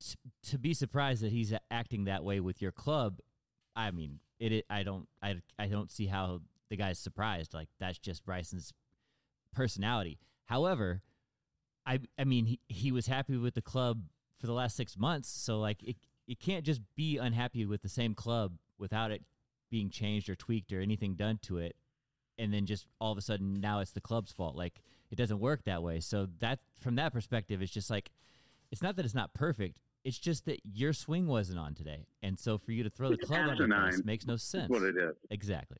T- 0.00 0.16
to 0.50 0.58
be 0.58 0.74
surprised 0.74 1.22
that 1.22 1.30
he's 1.30 1.54
acting 1.70 2.04
that 2.04 2.24
way 2.24 2.40
with 2.40 2.60
your 2.60 2.72
club, 2.72 3.20
I 3.76 3.92
mean, 3.92 4.18
it, 4.40 4.52
it. 4.52 4.64
I 4.68 4.82
don't. 4.82 5.06
I. 5.22 5.36
I 5.58 5.68
don't 5.68 5.90
see 5.90 6.06
how 6.06 6.40
the 6.68 6.76
guy's 6.76 6.98
surprised. 6.98 7.54
Like 7.54 7.68
that's 7.78 7.98
just 7.98 8.24
Bryson's 8.24 8.72
personality. 9.54 10.18
However, 10.46 11.02
I. 11.86 12.00
I 12.18 12.24
mean, 12.24 12.46
he, 12.46 12.60
he 12.68 12.90
was 12.90 13.06
happy 13.06 13.36
with 13.36 13.54
the 13.54 13.62
club 13.62 14.02
for 14.38 14.46
the 14.46 14.52
last 14.52 14.76
six 14.76 14.96
months. 14.96 15.28
So 15.28 15.58
like 15.58 15.82
it, 15.82 15.96
it 16.26 16.40
can't 16.40 16.64
just 16.64 16.80
be 16.96 17.18
unhappy 17.18 17.66
with 17.66 17.82
the 17.82 17.88
same 17.88 18.14
club 18.14 18.52
without 18.78 19.10
it 19.10 19.22
being 19.70 19.90
changed 19.90 20.28
or 20.28 20.34
tweaked 20.34 20.72
or 20.72 20.80
anything 20.80 21.14
done 21.14 21.38
to 21.42 21.58
it, 21.58 21.76
and 22.38 22.52
then 22.52 22.66
just 22.66 22.86
all 23.00 23.12
of 23.12 23.18
a 23.18 23.22
sudden 23.22 23.60
now 23.60 23.80
it's 23.80 23.92
the 23.92 24.00
club's 24.00 24.32
fault. 24.32 24.56
Like 24.56 24.82
it 25.10 25.16
doesn't 25.16 25.40
work 25.40 25.64
that 25.64 25.82
way. 25.82 26.00
So 26.00 26.28
that 26.40 26.60
from 26.80 26.96
that 26.96 27.12
perspective, 27.12 27.62
it's 27.62 27.72
just 27.72 27.90
like 27.90 28.10
it's 28.70 28.82
not 28.82 28.96
that 28.96 29.04
it's 29.04 29.14
not 29.14 29.34
perfect. 29.34 29.78
It's 30.04 30.18
just 30.18 30.46
that 30.46 30.60
your 30.64 30.92
swing 30.92 31.26
wasn't 31.26 31.58
on 31.58 31.74
today, 31.74 32.06
and 32.22 32.38
so 32.38 32.56
for 32.56 32.72
you 32.72 32.84
to 32.84 32.90
throw 32.90 33.10
the 33.10 33.18
club 33.18 33.48
under 33.50 33.66
bus 33.66 34.02
makes 34.04 34.26
no 34.26 34.36
sense. 34.36 34.70
What 34.70 34.82
it 34.82 34.96
is 34.96 35.16
exactly. 35.30 35.78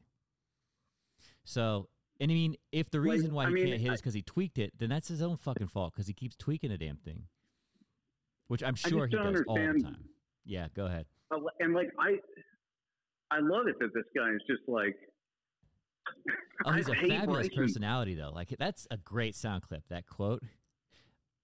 So 1.44 1.88
and 2.20 2.30
I 2.30 2.34
mean, 2.34 2.56
if 2.72 2.90
the 2.90 3.00
reason 3.00 3.32
why 3.32 3.46
he 3.46 3.54
mean, 3.54 3.66
can't 3.68 3.80
hit 3.80 3.90
I, 3.90 3.94
is 3.94 4.00
because 4.00 4.14
he 4.14 4.22
tweaked 4.22 4.58
it, 4.58 4.72
then 4.76 4.88
that's 4.88 5.08
his 5.08 5.22
own 5.22 5.36
fucking 5.36 5.68
fault 5.68 5.92
because 5.94 6.08
he 6.08 6.12
keeps 6.12 6.36
tweaking 6.36 6.72
a 6.72 6.78
damn 6.78 6.96
thing 6.96 7.24
which 8.48 8.62
I'm 8.62 8.74
sure 8.74 9.06
he 9.06 9.16
does 9.16 9.42
all 9.46 9.54
the 9.56 9.80
time. 9.82 10.04
Yeah, 10.44 10.68
go 10.74 10.86
ahead. 10.86 11.06
and 11.60 11.74
like 11.74 11.90
I, 12.00 12.16
I 13.30 13.40
love 13.40 13.66
it 13.68 13.76
that 13.80 13.92
this 13.94 14.04
guy 14.16 14.30
is 14.30 14.40
just 14.48 14.62
like. 14.68 14.96
Oh, 16.64 16.72
he's 16.72 16.88
I 16.90 16.94
a 16.96 17.08
fabulous 17.08 17.48
personality, 17.54 18.14
though. 18.16 18.32
Like 18.34 18.52
that's 18.58 18.88
a 18.90 18.96
great 18.96 19.36
sound 19.36 19.62
clip. 19.62 19.84
That 19.90 20.06
quote. 20.08 20.42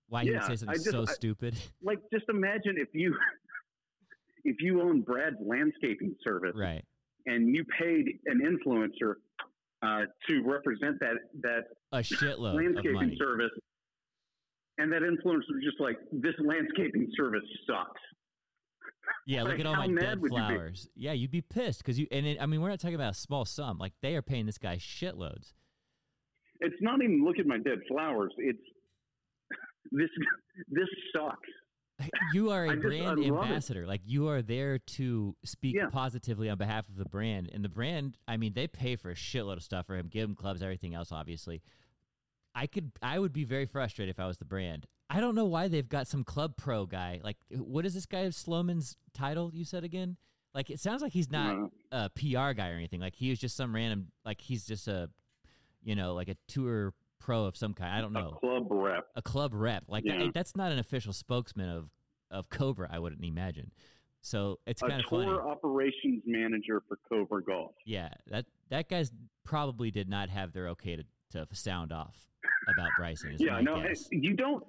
Why 0.08 0.24
he 0.24 0.30
would 0.30 0.40
Yeah, 0.40 0.46
say 0.48 0.52
I 0.52 0.56
something 0.56 0.74
just- 0.74 0.90
so 0.90 1.02
I- 1.02 1.12
stupid? 1.12 1.54
Like, 1.84 2.00
just 2.12 2.24
imagine 2.28 2.74
if 2.78 2.88
you, 2.94 3.14
if 4.44 4.56
you 4.58 4.82
own 4.82 5.02
Brad's 5.02 5.36
landscaping 5.40 6.16
service 6.26 6.54
right. 6.56 6.84
and 7.26 7.54
you 7.54 7.64
paid 7.78 8.06
an 8.26 8.40
influencer 8.42 9.14
uh, 9.82 10.06
to 10.28 10.42
represent 10.44 10.98
that 10.98 11.14
that 11.42 11.60
A 11.92 11.98
shitload 11.98 12.48
of 12.50 12.54
landscaping 12.56 13.16
service, 13.16 13.52
and 14.78 14.90
that 14.92 15.02
influencer 15.02 15.48
was 15.54 15.62
just 15.64 15.80
like, 15.80 15.96
"This 16.12 16.34
landscaping 16.44 17.08
service 17.16 17.42
sucks." 17.66 18.00
Yeah, 19.26 19.42
look 19.42 19.60
at 19.60 19.66
all 19.66 19.76
my 19.76 19.86
dead 19.88 20.20
would 20.20 20.32
you 20.32 20.36
flowers. 20.38 20.88
Yeah, 20.96 21.12
you'd 21.12 21.30
be 21.30 21.42
pissed 21.42 21.80
because 21.80 21.98
you. 21.98 22.06
And 22.10 22.26
it, 22.26 22.38
I 22.40 22.46
mean, 22.46 22.60
we're 22.62 22.70
not 22.70 22.80
talking 22.80 22.94
about 22.94 23.12
a 23.12 23.16
small 23.16 23.44
sum. 23.44 23.78
Like 23.78 23.92
they 24.02 24.16
are 24.16 24.22
paying 24.22 24.46
this 24.46 24.58
guy 24.58 24.76
shitloads. 24.76 25.52
It's 26.60 26.76
not 26.80 27.02
even 27.02 27.24
look 27.24 27.38
at 27.38 27.46
my 27.46 27.58
dead 27.58 27.78
flowers. 27.88 28.32
It's 28.38 28.58
this 29.92 30.08
this 30.68 30.88
sucks. 31.14 32.10
You 32.32 32.50
are 32.50 32.64
a 32.66 32.74
just- 32.74 32.78
I 32.86 32.88
brand 32.88 33.18
it. 33.20 33.28
ambassador. 33.28 33.86
Like 33.86 34.00
you 34.04 34.28
are 34.28 34.42
there 34.42 34.78
to 34.78 35.36
speak 35.44 35.74
Yeah. 35.76 35.88
positively 35.90 36.48
on 36.50 36.58
behalf 36.58 36.88
of 36.88 36.96
the 36.96 37.04
brand. 37.04 37.50
And 37.52 37.62
the 37.64 37.68
brand, 37.68 38.16
I 38.26 38.36
mean, 38.36 38.52
they 38.54 38.66
pay 38.66 38.96
for 38.96 39.10
a 39.10 39.14
shitload 39.14 39.56
of 39.58 39.62
stuff 39.62 39.86
for 39.86 39.96
him, 39.96 40.08
give 40.08 40.28
him 40.28 40.34
clubs, 40.34 40.62
everything 40.62 40.94
else, 40.94 41.12
obviously. 41.12 41.62
I 42.54 42.66
could 42.66 42.92
I 43.02 43.18
would 43.18 43.32
be 43.32 43.44
very 43.44 43.66
frustrated 43.66 44.14
if 44.14 44.20
I 44.20 44.26
was 44.26 44.38
the 44.38 44.44
brand. 44.44 44.86
I 45.10 45.20
don't 45.20 45.34
know 45.34 45.44
why 45.44 45.68
they've 45.68 45.88
got 45.88 46.06
some 46.06 46.24
club 46.24 46.56
pro 46.56 46.86
guy. 46.86 47.20
Like 47.22 47.36
what 47.50 47.84
is 47.86 47.94
this 47.94 48.06
guy 48.06 48.20
of 48.20 48.32
Schomin's 48.34 48.96
title 49.12 49.50
you 49.52 49.64
said 49.64 49.84
again? 49.84 50.16
Like 50.54 50.70
it 50.70 50.78
sounds 50.80 51.02
like 51.02 51.12
he's 51.12 51.30
not 51.30 51.70
Uh, 51.92 52.08
a 52.08 52.10
PR 52.10 52.52
guy 52.52 52.70
or 52.70 52.74
anything. 52.74 53.00
Like 53.00 53.14
he 53.16 53.30
was 53.30 53.38
just 53.38 53.56
some 53.56 53.74
random 53.74 54.08
like 54.24 54.40
he's 54.40 54.66
just 54.66 54.88
a 54.88 55.10
you 55.82 55.94
know, 55.94 56.14
like 56.14 56.28
a 56.28 56.36
tour 56.48 56.94
pro 57.20 57.44
of 57.44 57.56
some 57.56 57.74
kind. 57.74 57.92
I 57.92 58.00
don't 58.00 58.12
know. 58.12 58.34
a 58.36 58.38
club 58.46 58.66
rep. 58.70 59.06
a 59.16 59.22
club 59.22 59.52
rep. 59.54 59.84
Like 59.88 60.04
Yeah. 60.06 60.18
that, 60.18 60.34
that's 60.34 60.56
not 60.56 60.72
an 60.72 60.78
official 60.78 61.12
spokesman 61.12 61.68
of 61.68 61.90
of 62.30 62.48
Cobra. 62.50 62.88
I 62.90 62.98
wouldn't 62.98 63.24
imagine. 63.24 63.70
So 64.22 64.58
it's 64.66 64.80
kind 64.80 64.94
of 65.02 65.06
tour 65.08 65.24
funny. 65.24 65.50
operations 65.50 66.22
manager 66.26 66.82
for 66.88 66.98
Cobra 67.08 67.42
Golf. 67.42 67.72
Yeah, 67.84 68.08
that 68.28 68.46
that 68.70 68.88
guy's 68.88 69.12
probably 69.44 69.90
did 69.90 70.08
not 70.08 70.30
have 70.30 70.52
their 70.54 70.68
okay 70.68 70.96
to, 70.96 71.04
to 71.32 71.46
sound 71.54 71.92
off 71.92 72.16
about 72.72 72.88
Bryson. 72.98 73.36
Yeah, 73.38 73.60
no, 73.60 73.82
guess. 73.82 74.08
you 74.10 74.34
don't. 74.34 74.64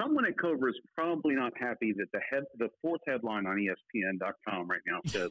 Someone 0.00 0.24
at 0.26 0.38
Cobra 0.38 0.70
is 0.70 0.78
probably 0.94 1.34
not 1.34 1.52
happy 1.58 1.92
that 1.96 2.06
the 2.12 2.20
head, 2.30 2.44
the 2.58 2.68
fourth 2.80 3.00
headline 3.08 3.46
on 3.46 3.56
ESPN.com 3.56 4.68
right 4.68 4.80
now 4.86 5.00
says 5.06 5.30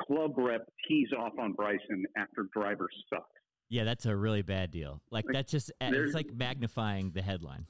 club 0.00 0.32
rep 0.36 0.62
tees 0.88 1.08
off 1.18 1.32
on 1.38 1.52
Bryson 1.52 2.04
after 2.16 2.48
driver 2.52 2.88
sucks. 3.12 3.24
yeah, 3.70 3.84
that's 3.84 4.06
a 4.06 4.14
really 4.14 4.42
bad 4.42 4.70
deal. 4.70 5.00
Like, 5.10 5.24
Like, 5.26 5.32
that's 5.34 5.50
just 5.50 5.72
eh, 5.80 5.90
there's- 5.90 6.06
it's 6.08 6.14
like 6.14 6.32
magnifying 6.34 7.10
the 7.12 7.22
headline. 7.22 7.66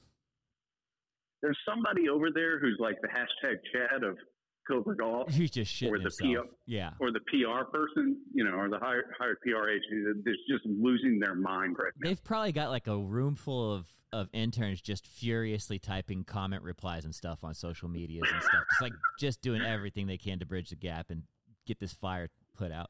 There's 1.41 1.57
somebody 1.67 2.09
over 2.09 2.29
there 2.33 2.59
who's 2.59 2.77
like 2.79 2.95
the 3.01 3.07
hashtag 3.07 3.57
Chad 3.71 4.03
of 4.03 4.17
Cobra 4.67 4.95
Golf 4.95 5.31
He's 5.31 5.51
just 5.51 5.73
shitting 5.73 5.91
Or 5.91 5.97
the 5.97 6.03
himself. 6.03 6.47
Yeah, 6.65 6.91
or 6.99 7.11
the 7.11 7.19
PR 7.21 7.65
person, 7.71 8.17
you 8.33 8.43
know, 8.43 8.51
or 8.55 8.69
the 8.69 8.79
hired, 8.79 9.05
hired 9.17 9.37
PR 9.41 9.69
agency. 9.69 10.21
They're 10.23 10.33
just 10.49 10.65
losing 10.65 11.19
their 11.19 11.35
mind 11.35 11.75
right 11.77 11.91
now. 11.99 12.09
they've 12.09 12.23
probably 12.23 12.51
got 12.51 12.69
like 12.69 12.87
a 12.87 12.97
room 12.97 13.35
full 13.35 13.73
of 13.73 13.87
of 14.13 14.29
interns 14.31 14.81
just 14.81 15.07
furiously 15.07 15.77
typing 15.77 16.23
comment 16.23 16.63
replies 16.63 17.03
and 17.03 17.13
stuff 17.13 17.43
on 17.43 17.53
social 17.53 17.89
medias 17.89 18.27
and 18.31 18.41
stuff. 18.41 18.63
Just 18.71 18.81
like 18.81 18.93
just 19.19 19.41
doing 19.41 19.61
everything 19.61 20.07
they 20.07 20.17
can 20.17 20.39
to 20.39 20.45
bridge 20.45 20.69
the 20.69 20.75
gap 20.77 21.07
and 21.09 21.23
get 21.67 21.79
this 21.79 21.91
fire 21.93 22.29
put 22.57 22.71
out. 22.71 22.89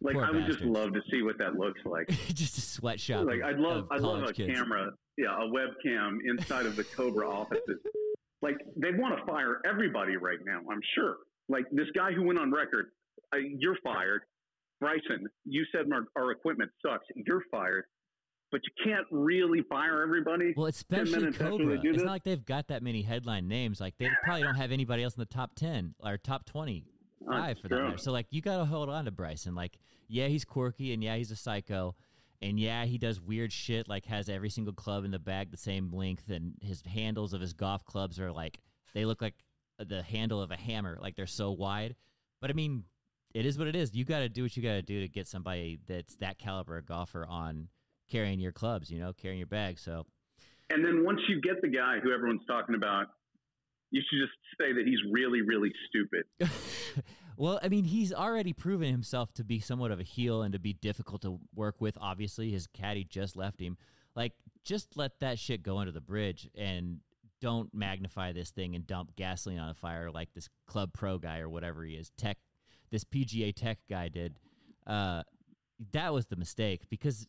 Like 0.00 0.14
Poor 0.14 0.24
I 0.24 0.30
would 0.30 0.46
just 0.46 0.60
love 0.60 0.92
to 0.94 1.00
see 1.10 1.22
what 1.22 1.38
that 1.38 1.54
looks 1.54 1.80
like. 1.84 2.08
just 2.34 2.56
a 2.58 2.60
sweatshop. 2.60 3.26
like 3.26 3.42
I'd 3.42 3.58
love, 3.58 3.86
I'd 3.90 4.00
love 4.00 4.22
a 4.22 4.32
kids. 4.32 4.52
camera, 4.56 4.90
yeah, 5.16 5.36
a 5.36 5.48
webcam 5.48 6.18
inside 6.24 6.66
of 6.66 6.76
the 6.76 6.84
Cobra 6.84 7.28
offices. 7.30 7.78
Like 8.42 8.56
they 8.76 8.90
want 8.92 9.18
to 9.18 9.24
fire 9.26 9.60
everybody 9.68 10.16
right 10.16 10.38
now. 10.44 10.60
I'm 10.70 10.80
sure. 10.94 11.16
Like 11.48 11.64
this 11.72 11.86
guy 11.96 12.12
who 12.12 12.24
went 12.24 12.38
on 12.38 12.52
record, 12.52 12.86
uh, 13.32 13.38
you're 13.38 13.76
fired. 13.82 14.22
Bryson, 14.80 15.26
you 15.44 15.64
said 15.72 15.86
our, 15.92 16.04
our 16.16 16.30
equipment 16.30 16.70
sucks. 16.84 17.04
You're 17.26 17.42
fired. 17.50 17.84
But 18.50 18.60
you 18.64 18.84
can't 18.86 19.06
really 19.10 19.62
fire 19.68 20.02
everybody. 20.02 20.54
Well, 20.56 20.66
especially 20.66 21.18
minutes 21.18 21.36
after 21.38 21.50
they 21.50 21.58
Cobra. 21.58 21.74
It's 21.74 21.96
this? 21.96 22.02
not 22.02 22.12
like 22.12 22.24
they've 22.24 22.44
got 22.44 22.68
that 22.68 22.82
many 22.82 23.02
headline 23.02 23.46
names. 23.46 23.80
Like 23.80 23.94
they 23.98 24.08
probably 24.24 24.42
don't 24.42 24.54
have 24.54 24.72
anybody 24.72 25.02
else 25.02 25.14
in 25.14 25.20
the 25.20 25.26
top 25.26 25.54
ten 25.54 25.94
or 26.00 26.16
top 26.16 26.46
twenty 26.46 26.84
five 27.28 27.58
for 27.58 27.68
that 27.68 27.74
matter. 27.74 27.98
So 27.98 28.12
like 28.12 28.26
you 28.30 28.40
got 28.40 28.58
to 28.58 28.64
hold 28.64 28.88
on 28.88 29.04
to 29.04 29.10
Bryson. 29.10 29.54
Like 29.54 29.78
yeah, 30.08 30.28
he's 30.28 30.44
quirky 30.44 30.94
and 30.94 31.02
yeah, 31.04 31.16
he's 31.16 31.30
a 31.30 31.36
psycho. 31.36 31.94
And 32.40 32.58
yeah, 32.58 32.84
he 32.84 32.98
does 32.98 33.20
weird 33.20 33.52
shit 33.52 33.88
like 33.88 34.06
has 34.06 34.28
every 34.28 34.50
single 34.50 34.72
club 34.72 35.04
in 35.04 35.10
the 35.10 35.18
bag 35.18 35.50
the 35.50 35.56
same 35.56 35.90
length 35.92 36.30
and 36.30 36.54
his 36.60 36.82
handles 36.82 37.32
of 37.32 37.40
his 37.40 37.52
golf 37.52 37.84
clubs 37.84 38.20
are 38.20 38.30
like 38.30 38.60
they 38.94 39.04
look 39.04 39.20
like 39.20 39.34
the 39.78 40.02
handle 40.02 40.40
of 40.40 40.50
a 40.50 40.56
hammer, 40.56 40.98
like 41.00 41.16
they're 41.16 41.26
so 41.26 41.50
wide. 41.50 41.94
But 42.40 42.50
I 42.50 42.52
mean, 42.52 42.84
it 43.34 43.44
is 43.44 43.58
what 43.58 43.68
it 43.68 43.76
is. 43.76 43.94
You 43.94 44.04
got 44.04 44.20
to 44.20 44.28
do 44.28 44.42
what 44.42 44.56
you 44.56 44.62
got 44.62 44.74
to 44.74 44.82
do 44.82 45.00
to 45.00 45.08
get 45.08 45.26
somebody 45.26 45.78
that's 45.86 46.16
that 46.16 46.38
caliber 46.38 46.78
of 46.78 46.86
golfer 46.86 47.26
on 47.26 47.68
carrying 48.10 48.40
your 48.40 48.52
clubs, 48.52 48.90
you 48.90 48.98
know, 48.98 49.12
carrying 49.12 49.38
your 49.38 49.46
bag. 49.46 49.78
So 49.78 50.06
And 50.70 50.84
then 50.84 51.04
once 51.04 51.20
you 51.28 51.40
get 51.40 51.60
the 51.60 51.68
guy 51.68 51.98
who 52.02 52.12
everyone's 52.12 52.46
talking 52.46 52.74
about, 52.74 53.06
you 53.90 54.02
should 54.08 54.18
just 54.20 54.36
say 54.60 54.72
that 54.72 54.86
he's 54.86 54.98
really, 55.12 55.42
really 55.42 55.72
stupid. 55.88 56.24
well, 57.36 57.58
I 57.62 57.68
mean, 57.68 57.84
he's 57.84 58.12
already 58.12 58.52
proven 58.52 58.90
himself 58.90 59.32
to 59.34 59.44
be 59.44 59.60
somewhat 59.60 59.90
of 59.90 60.00
a 60.00 60.04
heel 60.04 60.42
and 60.42 60.52
to 60.52 60.58
be 60.58 60.72
difficult 60.72 61.22
to 61.22 61.38
work 61.54 61.76
with. 61.80 61.96
Obviously, 62.00 62.50
his 62.50 62.66
caddy 62.66 63.04
just 63.04 63.36
left 63.36 63.60
him. 63.60 63.76
Like, 64.14 64.32
just 64.64 64.96
let 64.96 65.20
that 65.20 65.38
shit 65.38 65.62
go 65.62 65.78
under 65.78 65.92
the 65.92 66.00
bridge 66.00 66.48
and 66.56 67.00
don't 67.40 67.72
magnify 67.72 68.32
this 68.32 68.50
thing 68.50 68.74
and 68.74 68.86
dump 68.86 69.14
gasoline 69.16 69.58
on 69.58 69.70
a 69.70 69.74
fire 69.74 70.10
like 70.10 70.32
this 70.34 70.48
club 70.66 70.92
pro 70.92 71.18
guy 71.18 71.38
or 71.38 71.48
whatever 71.48 71.84
he 71.84 71.94
is. 71.94 72.10
Tech, 72.16 72.36
this 72.90 73.04
PGA 73.04 73.54
Tech 73.54 73.78
guy 73.88 74.08
did. 74.08 74.38
Uh, 74.86 75.22
that 75.92 76.12
was 76.12 76.26
the 76.26 76.36
mistake 76.36 76.82
because 76.90 77.26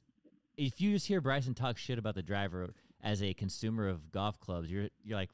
if 0.58 0.82
you 0.82 0.92
just 0.92 1.08
hear 1.08 1.22
Bryson 1.22 1.54
talk 1.54 1.78
shit 1.78 2.00
about 2.00 2.16
the 2.16 2.24
driver 2.24 2.74
as 3.02 3.22
a 3.22 3.34
consumer 3.34 3.88
of 3.88 4.12
golf 4.12 4.40
clubs, 4.40 4.72
you're 4.72 4.90
you're 5.04 5.18
like, 5.18 5.30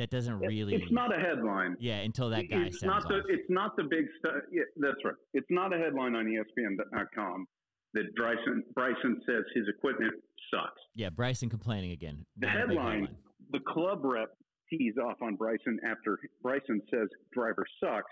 that 0.00 0.08
doesn't 0.08 0.38
really. 0.38 0.74
It's 0.74 0.90
not 0.90 1.14
a 1.14 1.20
headline. 1.20 1.76
Yeah, 1.78 1.98
until 1.98 2.30
that 2.30 2.48
guy 2.48 2.64
it's 2.68 2.82
not 2.82 3.06
the 3.06 3.16
off. 3.16 3.24
it's 3.28 3.50
not 3.50 3.76
the 3.76 3.82
big 3.82 4.06
stuff. 4.18 4.32
Yeah, 4.50 4.62
that's 4.76 4.96
right. 5.04 5.14
It's 5.34 5.46
not 5.50 5.74
a 5.74 5.78
headline 5.78 6.14
on 6.14 6.24
ESPN.com 6.24 7.46
that 7.92 8.14
Bryson 8.16 8.64
Bryson 8.74 9.20
says 9.26 9.44
his 9.54 9.66
equipment 9.68 10.14
sucks. 10.50 10.80
Yeah, 10.94 11.10
Bryson 11.10 11.50
complaining 11.50 11.90
again. 11.90 12.24
The 12.38 12.46
big 12.46 12.56
headline, 12.56 13.08
the 13.52 13.58
club 13.68 14.00
rep 14.02 14.30
tees 14.70 14.94
off 14.96 15.20
on 15.20 15.36
Bryson 15.36 15.78
after 15.84 16.18
Bryson 16.42 16.80
says 16.90 17.08
driver 17.34 17.66
sucks, 17.78 18.10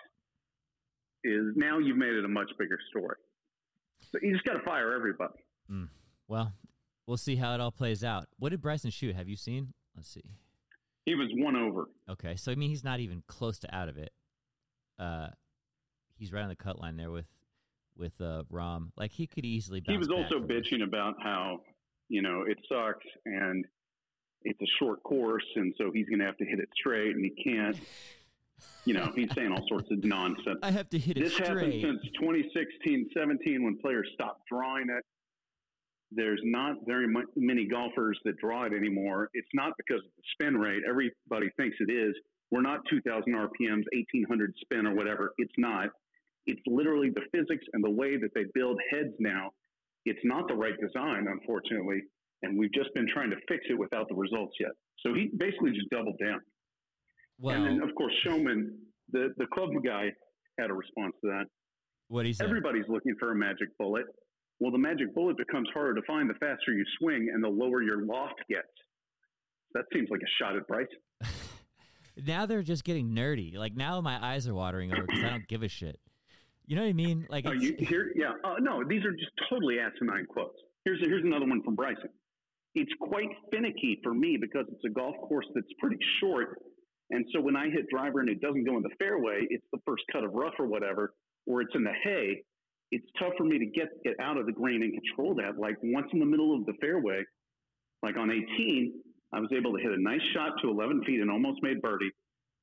is 1.25 1.55
now 1.57 1.79
you've 1.79 1.97
made 1.97 2.13
it 2.13 2.25
a 2.27 2.29
much 2.29 2.51
bigger 2.59 2.79
story. 2.91 3.17
So 4.13 4.19
you 4.21 4.35
just 4.35 4.45
got 4.45 4.59
to 4.59 4.63
fire 4.63 4.93
everybody. 4.93 5.39
Mm. 5.71 5.89
Well, 6.27 6.53
we'll 7.07 7.17
see 7.17 7.37
how 7.37 7.55
it 7.55 7.63
all 7.63 7.73
plays 7.73 8.05
out. 8.05 8.27
What 8.39 8.51
did 8.51 8.61
Bryson 8.61 8.91
shoot? 8.91 9.17
Have 9.17 9.29
you 9.31 9.37
seen? 9.37 9.73
Let's 9.97 10.13
see. 10.13 10.25
He 11.09 11.15
was 11.15 11.29
one 11.35 11.57
over. 11.57 11.87
Okay, 12.09 12.37
so 12.37 12.53
I 12.53 12.55
mean, 12.55 12.71
he's 12.71 12.85
not 12.85 13.01
even 13.01 13.23
close 13.27 13.59
to 13.61 13.75
out 13.75 13.89
of 13.89 13.97
it. 13.97 14.13
Uh, 14.99 15.29
he's 16.17 16.33
right 16.33 16.43
on 16.43 16.49
the 16.49 16.57
cut 16.57 16.79
line 16.79 16.97
there 16.97 17.11
with 17.11 17.27
with 17.97 18.21
uh 18.21 18.43
Rahm. 18.53 18.91
Like 18.97 19.13
he 19.13 19.27
could 19.27 19.45
easily. 19.45 19.83
He 19.87 19.97
was 19.97 20.11
also 20.11 20.39
from 20.39 20.47
this. 20.47 20.57
bitching 20.57 20.83
about 20.83 21.15
how 21.23 21.61
you 22.09 22.23
know 22.23 22.43
it 22.47 22.59
sucks 22.69 23.07
and 23.25 23.65
it's 24.43 24.61
a 24.61 24.67
short 24.79 25.03
course, 25.03 25.45
and 25.57 25.75
so 25.79 25.91
he's 25.93 26.09
going 26.09 26.21
to 26.21 26.25
have 26.25 26.37
to 26.39 26.45
hit 26.45 26.59
it 26.61 26.69
straight, 26.79 27.15
and 27.15 27.25
he 27.25 27.31
can't. 27.43 27.77
You 28.85 28.95
know, 28.95 29.13
he's 29.15 29.33
saying 29.35 29.53
all 29.53 29.65
sorts 29.69 29.91
of 29.91 30.03
nonsense. 30.05 30.59
I 30.63 30.71
have 30.71 30.89
to 30.91 30.99
hit 30.99 31.17
it 31.17 31.25
This 31.25 31.39
happened 31.39 31.75
since 31.81 32.03
2016, 32.21 33.11
17 33.17 33.65
when 33.65 33.79
players 33.79 34.09
stopped 34.15 34.43
drawing 34.51 34.87
it. 34.91 35.05
There's 36.11 36.41
not 36.43 36.77
very 36.87 37.07
many 37.37 37.67
golfers 37.67 38.19
that 38.25 38.39
draw 38.39 38.65
it 38.65 38.73
anymore. 38.73 39.29
It's 39.35 39.49
not 39.53 39.73
because 39.77 40.03
of 40.05 40.11
the 40.17 40.23
spin 40.33 40.57
rate. 40.57 40.83
Everybody 40.89 41.51
thinks 41.57 41.77
it 41.81 41.93
is. 41.93 42.15
We're 42.51 42.63
not 42.63 42.81
2,000 42.89 43.25
RPMs, 43.31 43.85
1,800 43.93 44.55
spin 44.63 44.87
or 44.87 44.95
whatever. 44.95 45.35
It's 45.37 45.53
not. 45.59 45.89
It's 46.47 46.63
literally 46.67 47.11
the 47.11 47.23
physics 47.31 47.65
and 47.75 47.85
the 47.85 47.91
way 47.91 48.17
that 48.17 48.31
they 48.35 48.45
build 48.55 48.81
heads 48.91 49.13
now. 49.19 49.51
It's 50.07 50.21
not 50.25 50.49
the 50.49 50.55
right 50.55 50.73
design, 50.81 51.27
unfortunately, 51.29 52.03
and 52.43 52.59
we've 52.59 52.73
just 52.73 52.89
been 52.95 53.07
trying 53.13 53.29
to 53.31 53.37
fix 53.47 53.67
it 53.69 53.79
without 53.79 54.09
the 54.09 54.15
results 54.15 54.55
yet. 54.59 54.71
So 55.01 55.13
he 55.13 55.31
basically 55.37 55.73
just 55.73 55.91
doubled 55.91 56.17
down. 56.25 56.41
well, 57.39 57.55
and 57.55 57.67
then, 57.67 57.87
of 57.87 57.95
course, 57.95 58.15
Schomin, 58.25 58.71
the, 59.13 59.35
the 59.37 59.47
club 59.53 59.71
guy, 59.85 60.11
had 60.59 60.71
a 60.71 60.75
response 60.75 61.13
to 61.23 61.31
that. 61.31 61.45
what 62.09 62.25
he 62.25 62.33
said. 62.33 62.47
Everybody's 62.47 62.89
looking 62.89 63.15
for 63.21 63.33
a 63.33 63.35
magic 63.35 63.69
bullet. 63.79 64.07
Well, 64.61 64.73
the 64.73 64.79
magic 64.79 65.15
bullet 65.15 65.37
becomes 65.37 65.69
harder 65.73 65.95
to 65.95 66.03
find 66.07 66.29
the 66.29 66.35
faster 66.35 66.73
you 66.73 66.85
swing 66.99 67.31
and 67.33 67.43
the 67.43 67.49
lower 67.49 67.83
your 67.83 68.05
loft 68.05 68.43
gets. 68.49 68.67
That 69.75 69.85
seems 69.93 70.09
like 70.11 70.21
a 70.21 70.43
shot 70.43 70.57
at 70.57 70.67
Bryce. 70.67 70.87
now 72.27 72.47
they're 72.47 72.63
just 72.63 72.85
getting 72.85 73.11
nerdy. 73.11 73.57
Like 73.57 73.77
now 73.77 74.01
my 74.01 74.19
eyes 74.25 74.49
are 74.49 74.55
watering 74.55 74.93
over 74.93 75.03
because 75.03 75.23
I 75.23 75.31
don't 75.31 75.49
give 75.49 75.63
a 75.63 75.69
shit. 75.69 76.01
You 76.67 76.77
know 76.77 76.83
what 76.83 76.89
I 76.89 76.95
mean? 76.95 77.27
Like 77.31 77.47
Oh, 77.47 77.53
it's, 77.53 77.63
you 77.63 77.77
here? 77.79 78.13
Yeah. 78.17 78.33
Uh, 78.45 78.57
no, 78.61 78.83
these 78.87 79.05
are 79.05 79.13
just 79.13 79.31
totally 79.49 79.77
asinine 79.79 80.27
quotes. 80.27 80.59
Here's 80.85 81.01
here's 81.01 81.25
another 81.25 81.47
one 81.47 81.63
from 81.63 81.75
Bryson. 81.77 82.11
It's 82.75 82.93
quite 83.01 83.29
finicky 83.51 84.01
for 84.03 84.13
me 84.13 84.37
because 84.41 84.67
it's 84.71 84.85
a 84.85 84.91
golf 84.91 85.17
course 85.29 85.47
that's 85.55 85.73
pretty 85.81 85.99
short, 86.21 86.59
and 87.11 87.25
so 87.33 87.41
when 87.41 87.57
I 87.57 87.71
hit 87.71 87.89
driver 87.89 88.21
and 88.21 88.29
it 88.29 88.41
doesn't 88.41 88.65
go 88.65 88.77
in 88.77 88.83
the 88.83 88.95
fairway, 88.99 89.47
it's 89.49 89.65
the 89.73 89.81
first 89.87 90.03
cut 90.13 90.25
of 90.25 90.33
rough 90.35 90.53
or 90.59 90.67
whatever, 90.67 91.15
or 91.47 91.63
it's 91.63 91.75
in 91.75 91.85
the 91.85 91.93
hay. 92.05 92.43
It's 92.91 93.05
tough 93.19 93.33
for 93.37 93.45
me 93.45 93.59
to 93.59 93.67
get 93.67 93.89
get 94.05 94.15
out 94.21 94.37
of 94.39 94.47
the 94.47 94.53
green 94.53 94.83
and 94.83 94.93
control 94.93 95.35
that. 95.37 95.59
Like 95.59 95.77
once 95.83 96.07
in 96.13 96.21
the 96.21 96.27
middle 96.27 96.55
of 96.55 96.65
the 96.67 96.73
fairway, 96.81 97.23
like 98.03 98.17
on 98.17 98.31
18, 98.31 98.93
I 99.35 99.41
was 99.41 99.51
able 99.57 99.77
to 99.77 99.83
hit 99.83 99.93
a 99.93 100.01
nice 100.01 100.23
shot 100.33 100.53
to 100.63 100.71
11 100.71 101.05
feet 101.05 101.21
and 101.21 101.31
almost 101.31 101.63
made 101.63 101.83
birdie. 101.83 102.11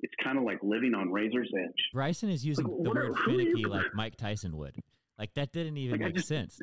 It's 0.01 0.13
kind 0.23 0.37
of 0.37 0.43
like 0.43 0.57
living 0.63 0.93
on 0.93 1.11
razor's 1.11 1.49
edge. 1.57 1.73
Bryson 1.93 2.29
is 2.29 2.45
using 2.45 2.65
Like, 2.65 2.83
the 2.83 2.89
word 2.89 3.09
are 3.11 3.13
finicky 3.25 3.65
like 3.65 3.85
Mike 3.93 4.15
Tyson 4.17 4.57
would. 4.57 4.75
Like 5.19 5.33
that 5.35 5.51
didn't 5.51 5.77
even 5.77 5.99
Like, 5.99 6.07
make 6.07 6.15
just- 6.15 6.27
sense. 6.27 6.59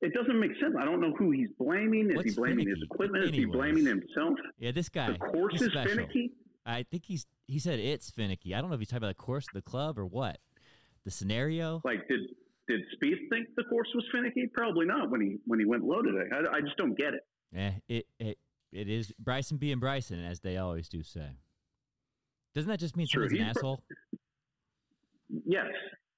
It 0.00 0.14
doesn't 0.14 0.38
make 0.38 0.52
sense. 0.60 0.74
I 0.80 0.84
don't 0.84 1.00
know 1.00 1.12
who 1.18 1.32
he's 1.32 1.48
blaming. 1.58 2.10
Is 2.10 2.16
What's 2.16 2.30
he 2.30 2.36
blaming 2.36 2.68
his 2.68 2.76
finicky? 2.76 2.84
equipment? 2.84 3.24
Is 3.24 3.30
he 3.34 3.44
blaming 3.46 3.84
himself? 3.84 4.34
Yeah, 4.56 4.70
this 4.70 4.88
guy. 4.88 5.10
The 5.10 5.18
course 5.18 5.60
is 5.60 5.72
special. 5.72 5.90
finicky. 5.96 6.30
I 6.64 6.84
think 6.84 7.04
he's 7.06 7.26
he 7.48 7.58
said 7.58 7.80
it's 7.80 8.08
finicky. 8.10 8.54
I 8.54 8.60
don't 8.60 8.70
know 8.70 8.74
if 8.74 8.80
he's 8.80 8.88
talking 8.88 8.98
about 9.04 9.16
the 9.16 9.22
course, 9.22 9.46
the 9.52 9.60
club, 9.62 9.98
or 9.98 10.06
what. 10.06 10.38
The 11.04 11.10
scenario. 11.10 11.80
Like, 11.84 12.06
did 12.06 12.20
did 12.68 12.80
Spieth 12.96 13.28
think 13.30 13.48
the 13.56 13.64
course 13.64 13.88
was 13.94 14.04
finicky? 14.12 14.46
Probably 14.52 14.86
not 14.86 15.10
when 15.10 15.20
he 15.20 15.36
when 15.46 15.58
he 15.58 15.64
went 15.66 15.84
low 15.84 16.02
today. 16.02 16.28
I, 16.32 16.56
I 16.56 16.60
just 16.60 16.76
don't 16.76 16.96
get 16.96 17.14
it. 17.14 17.22
Eh, 17.56 17.72
it 17.88 18.06
it 18.18 18.38
it 18.72 18.88
is 18.88 19.12
Bryson 19.18 19.56
being 19.56 19.78
Bryson, 19.78 20.22
as 20.24 20.40
they 20.40 20.56
always 20.58 20.88
do 20.88 21.02
say. 21.02 21.30
Doesn't 22.54 22.68
that 22.70 22.78
just 22.80 22.96
mean 22.96 23.06
True, 23.10 23.28
someone's 23.28 23.32
an 23.32 23.46
he's 23.46 23.54
br- 23.54 23.58
asshole? 23.58 23.82
Yes, 25.46 25.66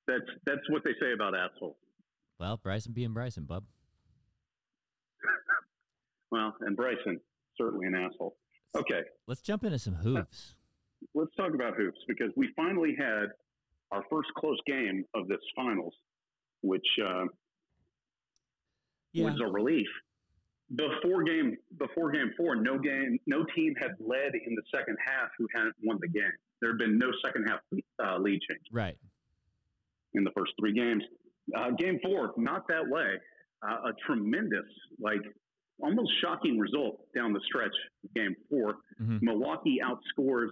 that's 0.07 0.25
that's 0.47 0.69
what 0.71 0.83
they 0.85 0.93
say 1.01 1.13
about 1.13 1.35
assholes. 1.37 1.77
Well, 2.39 2.57
Bryson 2.57 2.93
being 2.93 3.13
Bryson, 3.13 3.45
bub. 3.45 3.65
Well, 6.31 6.55
and 6.61 6.77
Bryson 6.77 7.21
certainly 7.59 7.87
an 7.89 7.95
asshole. 7.97 8.37
Okay, 8.77 9.01
Let's 9.27 9.41
jump 9.41 9.65
into 9.65 9.79
some 9.81 9.95
hoops. 9.95 10.55
let's 11.15 11.35
talk 11.37 11.55
about 11.55 11.75
hoops 11.77 11.99
because 12.07 12.31
we 12.37 12.49
finally 12.55 12.95
had 12.97 13.25
our 13.91 14.05
first 14.09 14.29
close 14.39 14.59
game 14.67 15.05
of 15.17 15.27
this 15.27 15.41
finals, 15.57 15.93
which 16.63 16.87
uh, 17.05 17.25
Yeah, 19.13 19.25
was 19.25 19.41
a 19.41 19.47
relief. 19.51 19.89
Before 20.77 21.25
game 21.25 21.57
before 21.79 22.13
game 22.13 22.31
four, 22.37 22.55
no 22.55 22.79
game, 22.79 23.19
no 23.27 23.45
team 23.57 23.75
had 23.81 23.93
led 23.99 24.33
in 24.35 24.55
the 24.55 24.63
second 24.73 24.97
half 25.05 25.29
who 25.37 25.49
hadn't 25.55 25.75
won 25.83 25.99
the 26.01 26.09
game. 26.09 26.31
There 26.61 26.71
had 26.71 26.79
been 26.79 26.97
no 26.99 27.11
second 27.25 27.47
half 27.49 27.59
uh, 28.05 28.19
lead 28.19 28.39
change 28.49 28.63
right. 28.71 28.97
in 30.15 30.23
the 30.23 30.31
first 30.37 30.53
three 30.61 30.73
games. 30.73 31.03
Uh, 31.57 31.71
game 31.71 31.99
four, 32.05 32.33
not 32.37 32.69
that 32.69 32.87
way. 32.89 33.15
Uh, 33.67 33.89
a 33.89 33.93
tremendous, 34.07 34.65
like 35.01 35.21
almost 35.83 36.13
shocking 36.23 36.59
result 36.59 37.01
down 37.17 37.33
the 37.33 37.41
stretch. 37.47 37.75
Game 38.15 38.35
4 38.49 38.77
Mhm. 39.03 39.23
Milwaukee 39.23 39.81
outscores 39.85 40.49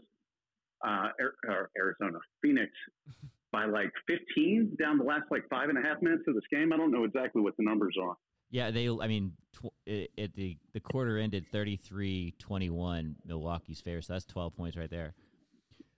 uh, 0.85 1.09
Ar- 1.21 1.35
Ar- 1.49 1.71
Arizona, 1.79 2.19
Phoenix 2.43 2.71
by 3.53 3.65
like 3.67 3.91
15 4.09 4.77
down 4.81 4.99
the 4.99 5.05
last 5.05 5.25
like 5.31 5.43
five 5.49 5.69
and 5.69 5.79
a 5.79 5.83
half 5.87 6.01
minutes 6.03 6.23
of 6.29 6.35
this 6.35 6.45
game. 6.53 6.73
I 6.73 6.77
don't 6.77 6.91
know 6.93 7.05
exactly 7.05 7.41
what 7.43 7.57
the 7.57 7.65
numbers 7.65 7.97
are. 8.01 8.15
Yeah, 8.51 8.71
they. 8.71 8.89
I 8.89 9.07
mean, 9.09 9.33
tw- 9.55 9.73
it, 9.87 10.35
the 10.35 10.57
the 10.73 10.81
quarter 10.81 11.19
ended 11.19 11.45
33-21 11.53 13.15
Milwaukee's 13.27 13.81
favor, 13.81 14.01
so 14.03 14.13
that's 14.15 14.25
twelve 14.25 14.57
points 14.57 14.77
right 14.77 14.91
there. 14.91 15.15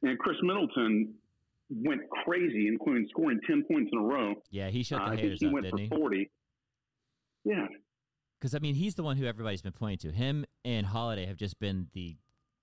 And 0.02 0.18
Khris 0.18 0.36
Middleton 0.42 1.14
went 1.70 2.00
crazy, 2.24 2.66
including 2.66 3.06
scoring 3.10 3.38
10 3.46 3.64
points 3.70 3.90
in 3.92 3.98
a 3.98 4.02
row. 4.02 4.34
Yeah, 4.50 4.70
he 4.70 4.82
shut 4.82 5.00
Uh, 5.02 5.04
the 5.04 5.10
think 5.10 5.20
haters 5.20 5.40
he 5.40 5.46
up, 5.46 5.52
went 5.52 5.64
didn't 5.66 5.88
for 5.88 5.94
he? 5.94 6.00
40. 6.00 6.30
Yeah, 7.44 7.66
Because 8.40 8.54
I 8.54 8.58
mean, 8.60 8.74
he's 8.74 8.94
the 8.96 9.02
one 9.02 9.16
who 9.18 9.26
everybody's 9.26 9.62
been 9.62 9.72
pointing 9.72 10.10
to. 10.10 10.16
Him 10.16 10.44
and 10.64 10.86
Holiday 10.86 11.26
have 11.26 11.36
just 11.36 11.58
been 11.60 11.88
the 11.92 12.16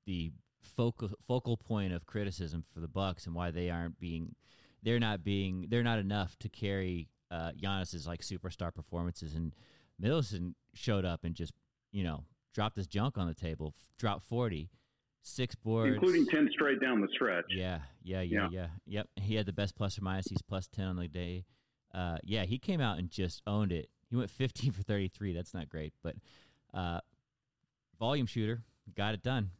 the 0.05 0.31
focal 0.61 1.09
focal 1.27 1.55
point 1.57 1.93
of 1.93 2.05
criticism 2.05 2.63
for 2.73 2.79
the 2.79 2.87
Bucks 2.87 3.25
and 3.27 3.33
why 3.35 3.51
they 3.51 3.69
aren't 3.69 3.99
being 3.99 4.35
they're 4.83 4.99
not 4.99 5.23
being 5.23 5.67
they're 5.69 5.83
not 5.83 5.99
enough 5.99 6.37
to 6.39 6.49
carry 6.49 7.09
uh, 7.31 7.51
Giannis's 7.61 8.07
like 8.07 8.21
superstar 8.21 8.73
performances. 8.73 9.33
And 9.35 9.53
Middleton 9.99 10.55
showed 10.73 11.05
up 11.05 11.23
and 11.23 11.35
just 11.35 11.53
you 11.91 12.03
know 12.03 12.23
dropped 12.53 12.75
his 12.77 12.87
junk 12.87 13.17
on 13.17 13.27
the 13.27 13.33
table, 13.35 13.73
f- 13.75 13.87
dropped 13.97 14.23
forty, 14.27 14.69
six 15.21 15.55
boards, 15.55 15.93
including 15.95 16.25
10 16.25 16.49
straight 16.51 16.79
down 16.79 17.01
the 17.01 17.07
stretch. 17.13 17.45
yeah, 17.49 17.79
yeah, 18.03 18.21
yeah, 18.21 18.41
Yeah. 18.43 18.47
yeah, 18.51 18.67
Yep. 18.85 19.07
He 19.17 19.35
had 19.35 19.45
the 19.45 19.53
best 19.53 19.75
plus 19.75 19.97
or 19.99 20.03
minus. 20.03 20.27
He's 20.27 20.41
plus 20.41 20.67
10 20.67 20.85
on 20.87 20.95
the 20.95 21.07
day. 21.07 21.45
Uh, 21.93 22.17
yeah, 22.23 22.45
he 22.45 22.57
came 22.59 22.79
out 22.81 22.97
and 22.99 23.09
just 23.09 23.41
owned 23.47 23.71
it. 23.71 23.89
He 24.09 24.15
went 24.15 24.29
15 24.29 24.71
for 24.71 24.83
33. 24.83 25.33
That's 25.33 25.53
not 25.53 25.67
great, 25.69 25.93
but 26.03 26.15
uh, 26.73 26.99
volume 27.99 28.25
shooter 28.25 28.61
got 28.95 29.13
it 29.13 29.21
done. 29.23 29.51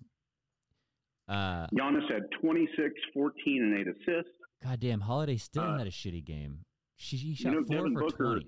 Uh, 1.27 1.67
Giannis 1.75 2.09
had 2.11 2.23
26, 2.41 2.93
14, 3.13 3.63
and 3.63 3.79
8 3.79 3.87
assists. 3.87 4.31
Goddamn, 4.63 5.01
Holiday 5.01 5.37
still 5.37 5.63
Uh, 5.63 5.77
had 5.77 5.87
a 5.87 5.91
shitty 5.91 6.23
game. 6.23 6.65
She, 6.95 7.17
he 7.17 7.35
shot 7.35 7.53
know, 7.53 7.63
four 7.63 7.75
Devin 7.77 7.93
for 7.93 7.99
Booker- 8.01 8.23
20. 8.39 8.47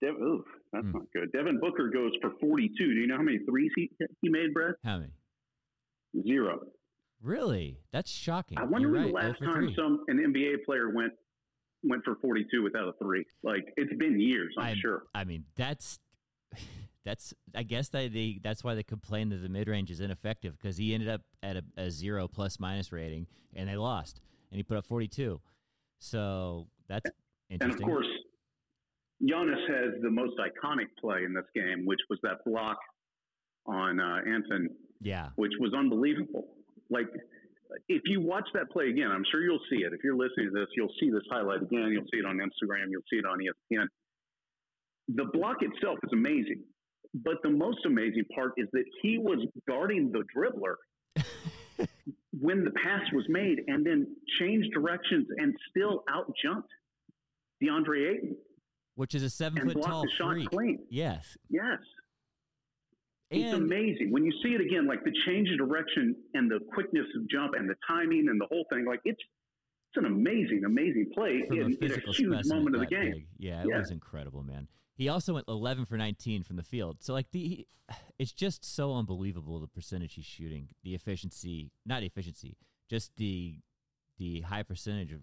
Dev, 0.00 0.14
oof, 0.20 0.44
that's 0.72 0.84
Hmm. 0.86 0.92
not 0.92 1.10
good. 1.12 1.32
Devin 1.32 1.58
Booker 1.60 1.88
goes 1.90 2.12
for 2.20 2.30
42. 2.38 2.94
Do 2.94 3.00
you 3.00 3.06
know 3.06 3.16
how 3.16 3.22
many 3.22 3.38
threes 3.40 3.72
he, 3.74 3.90
he 4.22 4.28
made, 4.28 4.54
Brett? 4.54 4.76
How 4.84 4.98
many? 4.98 5.12
Zero. 6.22 6.60
Really? 7.20 7.80
That's 7.90 8.10
shocking. 8.10 8.58
I 8.58 8.64
wonder 8.64 8.88
You're 8.88 8.96
when 9.06 9.12
right. 9.14 9.22
the 9.24 9.28
last 9.30 9.40
time 9.40 9.74
some 9.74 10.04
an 10.08 10.18
NBA 10.18 10.64
player 10.64 10.90
went 10.90 11.12
went 11.84 12.04
for 12.04 12.16
42 12.16 12.62
without 12.62 12.88
a 12.88 12.92
three. 12.94 13.24
Like 13.42 13.72
it's 13.76 13.92
been 13.96 14.20
years, 14.20 14.54
I'm, 14.56 14.66
I'm- 14.66 14.76
sure. 14.80 15.04
I 15.14 15.24
mean, 15.24 15.44
that's 15.56 15.98
that's. 17.04 17.34
I 17.54 17.64
guess 17.64 17.88
that 17.90 18.12
they 18.12 18.38
that's 18.42 18.62
why 18.62 18.74
they 18.76 18.84
complain 18.84 19.28
that 19.30 19.38
the 19.38 19.48
mid 19.48 19.66
range 19.68 19.90
is 19.90 20.00
ineffective 20.00 20.56
because 20.58 20.76
he 20.76 20.94
ended 20.94 21.08
up 21.08 21.22
at 21.42 21.56
a, 21.56 21.64
a 21.76 21.90
zero 21.90 22.28
plus 22.28 22.60
minus 22.60 22.92
rating 22.92 23.26
and 23.54 23.68
they 23.68 23.76
lost 23.76 24.20
and 24.50 24.56
he 24.56 24.62
put 24.62 24.76
up 24.76 24.86
forty 24.86 25.08
two. 25.08 25.40
So 25.98 26.66
that's 26.88 27.10
And 27.50 27.60
interesting. 27.62 27.84
of 27.84 27.90
course, 27.90 28.06
Giannis 29.22 29.66
has 29.68 30.00
the 30.02 30.10
most 30.10 30.34
iconic 30.38 30.86
play 31.00 31.24
in 31.24 31.32
this 31.34 31.44
game, 31.54 31.84
which 31.84 32.00
was 32.08 32.18
that 32.22 32.44
block 32.46 32.78
on 33.66 33.98
uh, 34.00 34.20
Ayton, 34.26 34.70
yeah, 35.00 35.30
which 35.36 35.52
was 35.58 35.72
unbelievable. 35.74 36.46
Like, 36.88 37.06
if 37.88 38.02
you 38.06 38.20
watch 38.20 38.48
that 38.54 38.70
play 38.70 38.88
again, 38.88 39.10
I'm 39.10 39.24
sure 39.30 39.42
you'll 39.42 39.60
see 39.70 39.78
it. 39.84 39.92
If 39.92 40.00
you're 40.04 40.16
listening 40.16 40.50
to 40.54 40.60
this, 40.60 40.68
you'll 40.76 40.92
see 41.00 41.10
this 41.10 41.24
highlight 41.30 41.62
again. 41.62 41.88
You'll 41.90 42.06
see 42.12 42.18
it 42.18 42.24
on 42.24 42.36
Instagram. 42.38 42.86
You'll 42.90 43.02
see 43.10 43.16
it 43.18 43.26
on 43.26 43.38
ESPN. 43.38 43.86
The 45.08 45.24
block 45.32 45.56
itself 45.62 45.98
is 46.04 46.10
amazing, 46.12 46.62
but 47.14 47.34
the 47.42 47.50
most 47.50 47.84
amazing 47.86 48.24
part 48.34 48.52
is 48.56 48.68
that 48.72 48.84
he 49.02 49.18
was 49.18 49.38
guarding 49.66 50.12
the 50.12 50.22
dribbler 50.36 50.76
when 52.32 52.64
the 52.64 52.70
pass 52.72 53.02
was 53.12 53.24
made, 53.28 53.58
and 53.68 53.84
then 53.86 54.06
changed 54.40 54.70
directions 54.72 55.26
and 55.38 55.54
still 55.70 56.04
out 56.10 56.32
jumped 56.42 56.68
DeAndre 57.62 58.12
Ayton 58.14 58.36
which 58.94 59.14
is 59.14 59.22
a 59.22 59.30
seven 59.30 59.60
and 59.62 59.72
foot 59.72 59.82
tall 59.84 60.02
the 60.02 60.10
shot 60.10 60.32
freak. 60.32 60.50
clean. 60.50 60.78
Yes, 60.90 61.36
Yes. 61.48 61.78
It's 63.30 63.52
amazing 63.52 64.10
when 64.10 64.24
you 64.24 64.32
see 64.42 64.54
it 64.54 64.60
again, 64.62 64.86
like 64.86 65.04
the 65.04 65.12
change 65.26 65.48
of 65.50 65.58
direction 65.58 66.16
and 66.34 66.50
the 66.50 66.58
quickness 66.72 67.04
of 67.14 67.28
jump 67.28 67.52
and 67.54 67.68
the 67.68 67.74
timing 67.86 68.26
and 68.30 68.40
the 68.40 68.46
whole 68.46 68.64
thing. 68.72 68.86
Like 68.86 69.00
it's 69.04 69.20
it's 69.90 70.04
an 70.04 70.06
amazing, 70.06 70.62
amazing 70.66 71.10
play 71.14 71.42
in, 71.50 71.62
a 71.62 71.66
in 71.84 71.92
a 71.92 72.12
huge 72.12 72.46
moment 72.46 72.74
of 72.74 72.80
the 72.80 72.86
game. 72.86 73.12
big. 73.12 73.26
Yeah, 73.38 73.62
it 73.62 73.68
Yeah. 73.68 73.78
was 73.80 73.90
incredible, 73.90 74.42
man. 74.42 74.66
He 74.98 75.08
also 75.08 75.34
went 75.34 75.46
11 75.46 75.86
for 75.86 75.96
19 75.96 76.42
from 76.42 76.56
the 76.56 76.64
field. 76.64 76.98
So 77.00 77.12
like 77.12 77.30
the 77.30 77.66
it's 78.18 78.32
just 78.32 78.64
so 78.64 78.94
unbelievable 78.94 79.60
the 79.60 79.68
percentage 79.68 80.14
he's 80.14 80.24
shooting, 80.24 80.68
the 80.82 80.96
efficiency, 80.96 81.70
not 81.86 82.02
efficiency, 82.02 82.56
just 82.90 83.12
the 83.16 83.60
the 84.18 84.40
high 84.40 84.64
percentage 84.64 85.12
of 85.12 85.20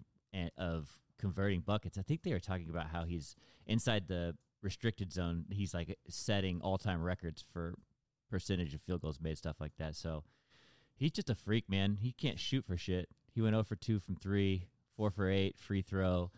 of 0.56 0.88
converting 1.20 1.60
buckets. 1.60 1.98
I 1.98 2.02
think 2.02 2.22
they 2.22 2.32
were 2.32 2.40
talking 2.40 2.70
about 2.70 2.88
how 2.88 3.04
he's 3.04 3.36
inside 3.66 4.08
the 4.08 4.34
restricted 4.62 5.12
zone. 5.12 5.44
He's 5.50 5.74
like 5.74 5.98
setting 6.08 6.60
all-time 6.62 7.02
records 7.02 7.44
for 7.52 7.74
percentage 8.30 8.74
of 8.74 8.80
field 8.80 9.02
goals 9.02 9.20
made, 9.20 9.36
stuff 9.36 9.56
like 9.60 9.76
that. 9.78 9.94
So 9.94 10.24
he's 10.96 11.12
just 11.12 11.30
a 11.30 11.34
freak, 11.34 11.68
man. 11.68 11.98
He 12.00 12.12
can't 12.12 12.38
shoot 12.38 12.64
for 12.64 12.76
shit. 12.78 13.08
He 13.34 13.42
went 13.42 13.54
0 13.54 13.64
for 13.64 13.76
2 13.76 14.00
from 14.00 14.16
3, 14.16 14.66
4 14.96 15.10
for 15.10 15.30
8, 15.30 15.58
free 15.58 15.82
throw. 15.82 16.30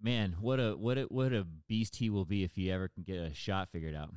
Man, 0.00 0.36
what 0.40 0.60
a 0.60 0.76
what 0.76 0.96
a 0.98 1.02
what 1.04 1.32
a 1.32 1.44
beast 1.66 1.96
he 1.96 2.08
will 2.08 2.24
be 2.24 2.44
if 2.44 2.54
he 2.54 2.70
ever 2.70 2.88
can 2.88 3.02
get 3.02 3.16
a 3.16 3.34
shot 3.34 3.68
figured 3.72 3.94
out. 3.94 4.10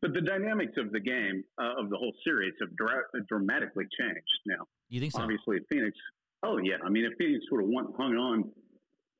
But 0.00 0.14
the 0.14 0.20
dynamics 0.20 0.72
of 0.76 0.92
the 0.92 1.00
game 1.00 1.44
uh, 1.60 1.80
of 1.80 1.90
the 1.90 1.96
whole 1.96 2.12
series 2.24 2.54
have 2.60 2.74
dra- 2.76 3.02
dramatically 3.28 3.84
changed 3.98 4.40
now. 4.46 4.64
You 4.88 5.00
think 5.00 5.12
so? 5.12 5.22
Obviously, 5.22 5.58
Phoenix. 5.70 5.96
Oh 6.42 6.58
yeah, 6.58 6.76
I 6.84 6.88
mean, 6.88 7.04
if 7.04 7.12
Phoenix 7.18 7.44
sort 7.48 7.62
of 7.62 7.68
won, 7.68 7.92
hung 7.96 8.14
on. 8.16 8.50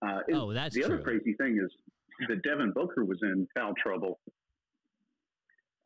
Uh, 0.01 0.21
Oh, 0.33 0.53
that's 0.53 0.75
the 0.75 0.85
other 0.85 0.99
crazy 0.99 1.35
thing 1.35 1.61
is 1.63 1.71
that 2.29 2.43
Devin 2.43 2.73
Booker 2.73 3.05
was 3.05 3.19
in 3.23 3.47
foul 3.57 3.75
trouble 3.83 4.21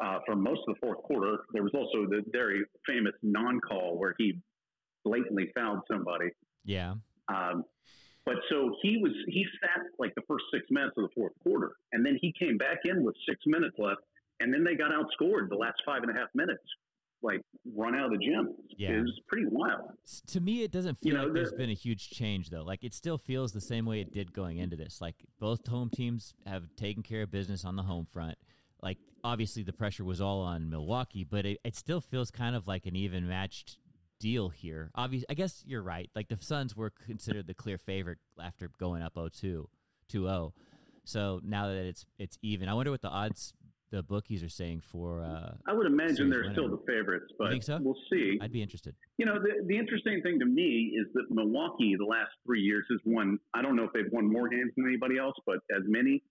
uh, 0.01 0.19
for 0.27 0.37
most 0.37 0.61
of 0.69 0.75
the 0.75 0.81
fourth 0.87 1.03
quarter. 1.03 1.39
There 1.53 1.63
was 1.63 1.73
also 1.75 2.07
the 2.07 2.23
very 2.31 2.63
famous 2.87 3.13
non-call 3.23 3.99
where 3.99 4.15
he 4.19 4.39
blatantly 5.05 5.51
fouled 5.55 5.81
somebody. 5.91 6.31
Yeah. 6.65 6.95
Um, 7.29 7.65
but 8.25 8.37
so 8.51 8.75
he 8.83 8.99
was 9.03 9.13
he 9.29 9.45
sat 9.61 9.83
like 9.99 10.15
the 10.15 10.23
first 10.29 10.45
six 10.53 10.67
minutes 10.71 10.95
of 10.97 11.05
the 11.05 11.11
fourth 11.15 11.33
quarter, 11.43 11.73
and 11.93 12.05
then 12.05 12.19
he 12.21 12.33
came 12.39 12.57
back 12.59 12.79
in 12.85 13.03
with 13.05 13.15
six 13.29 13.41
minutes 13.47 13.77
left, 13.79 14.01
and 14.41 14.53
then 14.53 14.65
they 14.65 14.75
got 14.75 14.91
outscored 14.91 15.49
the 15.49 15.57
last 15.57 15.81
five 15.85 16.03
and 16.03 16.11
a 16.11 16.15
half 16.15 16.29
minutes, 16.35 16.63
like 17.23 17.41
run 17.77 17.95
out 17.95 18.07
of 18.07 18.11
the 18.13 18.19
gym. 18.25 18.55
Yeah. 18.77 18.91
It 18.93 19.01
was 19.03 19.21
pretty 19.29 19.47
wild. 19.51 19.91
To 20.29 20.41
me, 20.41 20.63
it 20.63 20.71
doesn't 20.73 20.97
feel 20.99 21.13
You 21.13 21.19
know, 21.19 21.25
like 21.25 21.35
there's 21.35 21.51
there- 21.51 21.59
been 21.59 21.71
a 21.71 21.75
huge 21.75 22.11
change, 22.11 22.51
though. 22.51 22.63
Like, 22.65 22.83
it 22.85 22.95
still 22.95 23.19
feels 23.19 23.53
the 23.53 23.61
same 23.61 23.87
way 23.87 24.01
it 24.01 24.13
did 24.13 24.33
going 24.33 24.59
into 24.59 24.77
this. 24.77 25.01
Like, 25.01 25.17
both 25.39 25.67
home 25.67 25.91
teams 25.91 26.35
have 26.47 26.65
taken 26.77 27.03
care 27.03 27.23
of 27.23 27.31
business 27.31 27.65
on 27.65 27.77
the 27.77 27.83
home 27.85 28.07
front. 28.11 28.37
Like, 28.83 28.99
obviously, 29.23 29.63
the 29.63 29.73
pressure 29.73 30.05
was 30.05 30.21
all 30.21 30.41
on 30.41 30.69
Milwaukee, 30.69 31.23
but 31.23 31.47
it, 31.47 31.59
it 31.65 31.77
still 31.77 32.01
feels 32.01 32.31
kind 32.33 32.57
of 32.57 32.67
like 32.67 32.87
an 32.87 32.97
even 32.97 33.29
matched 33.29 33.79
deal 34.23 34.49
here. 34.49 34.91
Obviously, 34.95 35.27
I 35.29 35.35
guess 35.35 35.63
you're 35.67 35.83
right. 35.83 36.09
Like, 36.15 36.29
the 36.29 36.39
Suns 36.41 36.77
were 36.77 36.91
considered 36.91 37.47
the 37.47 37.55
clear 37.55 37.77
favorite 37.77 38.19
after 38.43 38.71
going 38.79 39.03
up 39.03 39.15
0-2, 39.15 39.67
2-0. 40.11 40.53
So 41.05 41.41
now 41.43 41.67
that 41.67 41.85
it's 41.85 42.07
it's 42.19 42.39
even, 42.43 42.69
I 42.69 42.75
wonder 42.75 42.93
what 42.93 43.03
the 43.03 43.09
odds 43.09 43.53
the 43.91 44.03
bookies 44.03 44.43
are 44.43 44.49
saying 44.49 44.81
for. 44.81 45.21
Uh, 45.21 45.53
I 45.69 45.75
would 45.75 45.87
imagine 45.87 46.31
they're 46.31 46.51
still 46.53 46.71
the 46.71 46.81
favorites, 46.87 47.27
but 47.39 47.63
so? 47.63 47.79
we'll 47.83 47.99
see. 48.11 48.39
I'd 48.41 48.53
be 48.53 48.63
interested. 48.63 48.95
You 49.19 49.27
know, 49.27 49.35
the, 49.35 49.65
the 49.67 49.77
interesting 49.77 50.23
thing 50.23 50.39
to 50.39 50.47
me 50.47 50.97
is 50.99 51.07
that 51.15 51.25
Milwaukee, 51.29 51.95
the 51.99 52.07
last 52.07 52.31
three 52.47 52.63
years, 52.63 52.87
has 52.91 53.01
won. 53.05 53.39
I 53.53 53.61
don't 53.61 53.77
know 53.77 53.85
if 53.85 53.93
they've 53.93 54.11
won 54.11 54.33
more 54.33 54.49
games 54.49 54.73
than 54.77 54.87
anybody 54.87 55.19
else, 55.19 55.35
but 55.45 55.57
as 55.77 55.83
many, 55.87 56.23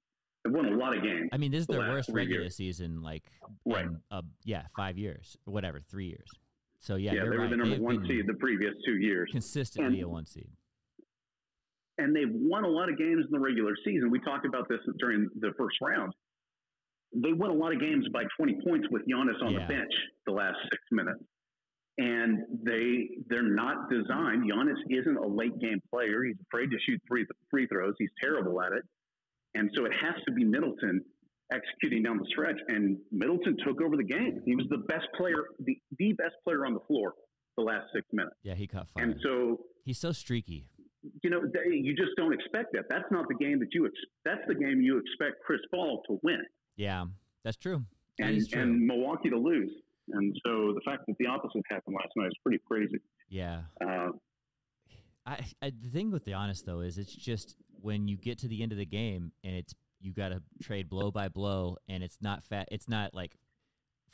they've 0.44 0.54
won 0.54 0.66
a 0.66 0.76
lot 0.76 0.98
of 0.98 1.04
games. 1.04 1.30
I 1.32 1.38
mean, 1.38 1.52
this 1.52 1.62
is 1.62 1.68
the 1.68 1.74
their 1.74 1.90
worst 1.90 2.10
regular 2.10 2.44
years. 2.44 2.56
season, 2.56 3.04
like 3.04 3.26
Right. 3.66 3.86
in, 3.86 4.00
uh, 4.10 4.24
yeah, 4.44 4.64
five 4.76 4.98
years 4.98 5.38
whatever, 5.46 5.82
three 5.82 6.08
years. 6.08 6.30
So 6.82 6.96
yeah, 6.96 7.14
yeah, 7.14 7.24
they 7.24 7.30
were 7.30 7.38
right. 7.38 7.50
the 7.50 7.58
number 7.58 7.76
They've 7.76 7.80
one 7.82 8.06
seed 8.08 8.26
the 8.28 8.34
previous 8.34 8.74
two 8.86 8.98
years, 8.98 9.30
consistently 9.32 10.00
And- 10.02 10.04
a 10.06 10.10
one 10.10 10.26
seed. 10.26 10.50
and 12.00 12.16
they've 12.16 12.32
won 12.34 12.64
a 12.64 12.68
lot 12.68 12.90
of 12.90 12.98
games 12.98 13.24
in 13.26 13.32
the 13.32 13.40
regular 13.40 13.76
season. 13.86 14.10
We 14.10 14.20
talked 14.20 14.46
about 14.48 14.68
this 14.68 14.80
during 14.98 15.30
the 15.40 15.54
first 15.58 15.78
round. 15.82 16.12
They 17.14 17.34
won 17.34 17.52
a 17.52 17.54
lot 17.54 17.72
of 17.74 17.80
games 17.80 18.08
by 18.12 18.24
20 18.36 18.58
points 18.66 18.88
with 18.90 19.04
Giannis 19.06 19.40
on 19.44 19.54
Yeah. 19.54 19.68
the 19.68 19.74
bench 19.74 19.94
the 20.26 20.32
last 20.32 20.58
six 20.72 20.82
minutes. 20.92 21.24
And 22.00 22.40
they 22.64 23.10
they're 23.28 23.44
not 23.44 23.88
designed. 23.92 24.50
Giannis 24.50 24.82
isn't 24.90 25.18
a 25.18 25.28
late 25.28 25.58
game 25.60 25.80
player. 25.92 26.24
He's 26.24 26.40
afraid 26.48 26.72
to 26.72 26.80
shoot 26.80 27.00
free 27.08 27.28
free 27.52 27.68
throws. 27.68 27.94
He's 28.00 28.10
terrible 28.20 28.60
at 28.62 28.72
it. 28.72 28.84
And 29.54 29.70
so 29.76 29.86
it 29.86 29.92
has 29.94 30.16
to 30.26 30.32
be 30.32 30.44
Middleton 30.46 31.04
executing 31.52 32.04
down 32.04 32.18
the 32.18 32.26
stretch. 32.30 32.58
And 32.68 32.98
Middleton 33.12 33.58
took 33.66 33.82
over 33.82 33.98
the 33.98 34.04
game. 34.04 34.42
He 34.46 34.56
was 34.56 34.66
the 34.70 34.78
best 34.88 35.08
player, 35.18 35.46
the, 35.60 35.78
the 36.00 36.14
best 36.14 36.36
player 36.44 36.66
on 36.66 36.74
the 36.74 36.80
floor 36.88 37.14
the 37.58 37.64
last 37.64 37.86
six 37.94 38.06
minutes. 38.14 38.36
Yeah, 38.44 38.56
he 38.56 38.68
caught 38.68 38.88
fire. 38.90 39.04
And 39.04 39.16
so 39.24 39.60
He's 39.84 40.00
so 40.00 40.12
streaky. 40.12 40.66
you 41.24 41.30
know, 41.30 41.42
they, 41.42 41.76
you 41.76 41.96
just 41.96 42.12
don't 42.18 42.34
expect 42.34 42.72
that. 42.74 42.86
That's 42.90 43.10
not 43.12 43.28
the 43.28 43.36
game 43.36 43.60
that 43.60 43.70
you. 43.74 43.86
Ex- 43.86 43.94
that's 44.24 44.42
the 44.48 44.56
game 44.56 44.82
you 44.82 44.98
expect 45.00 45.44
Chris 45.46 45.60
Paul 45.74 46.02
to 46.08 46.20
win 46.24 46.42
Yeah, 46.78 47.06
that's 47.44 47.58
true. 47.58 47.84
That 48.20 48.30
and 48.30 48.50
true. 48.50 48.62
and 48.62 48.86
Milwaukee 48.86 49.30
to 49.30 49.38
lose. 49.38 49.72
And 50.14 50.36
so 50.46 50.74
the 50.74 50.82
fact 50.86 51.04
that 51.08 51.16
the 51.20 51.26
opposite 51.28 51.62
happened 51.70 51.96
last 51.96 52.10
night 52.16 52.28
is 52.28 52.34
pretty 52.44 52.60
crazy. 52.68 52.98
yeah. 53.30 53.62
Uh, 53.86 54.10
I, 55.26 55.40
I 55.62 55.72
the 55.82 55.90
thing 55.90 56.10
with 56.12 56.26
the 56.26 56.32
Giannis 56.32 56.64
though 56.66 56.80
is 56.82 56.98
it's 56.98 57.14
just 57.16 57.56
when 57.82 58.08
you 58.08 58.18
get 58.18 58.40
to 58.40 58.48
the 58.48 58.64
end 58.64 58.72
of 58.72 58.78
the 58.78 58.86
game 58.86 59.32
and 59.44 59.56
it's 59.56 59.74
you 60.02 60.14
got 60.14 60.30
to 60.30 60.42
trade 60.62 60.90
blow 60.90 61.12
by 61.12 61.28
blow 61.30 61.78
and 61.88 62.04
it's 62.04 62.18
not 62.22 62.44
fat. 62.44 62.68
It's 62.72 62.90
not 62.90 63.14
like 63.14 63.38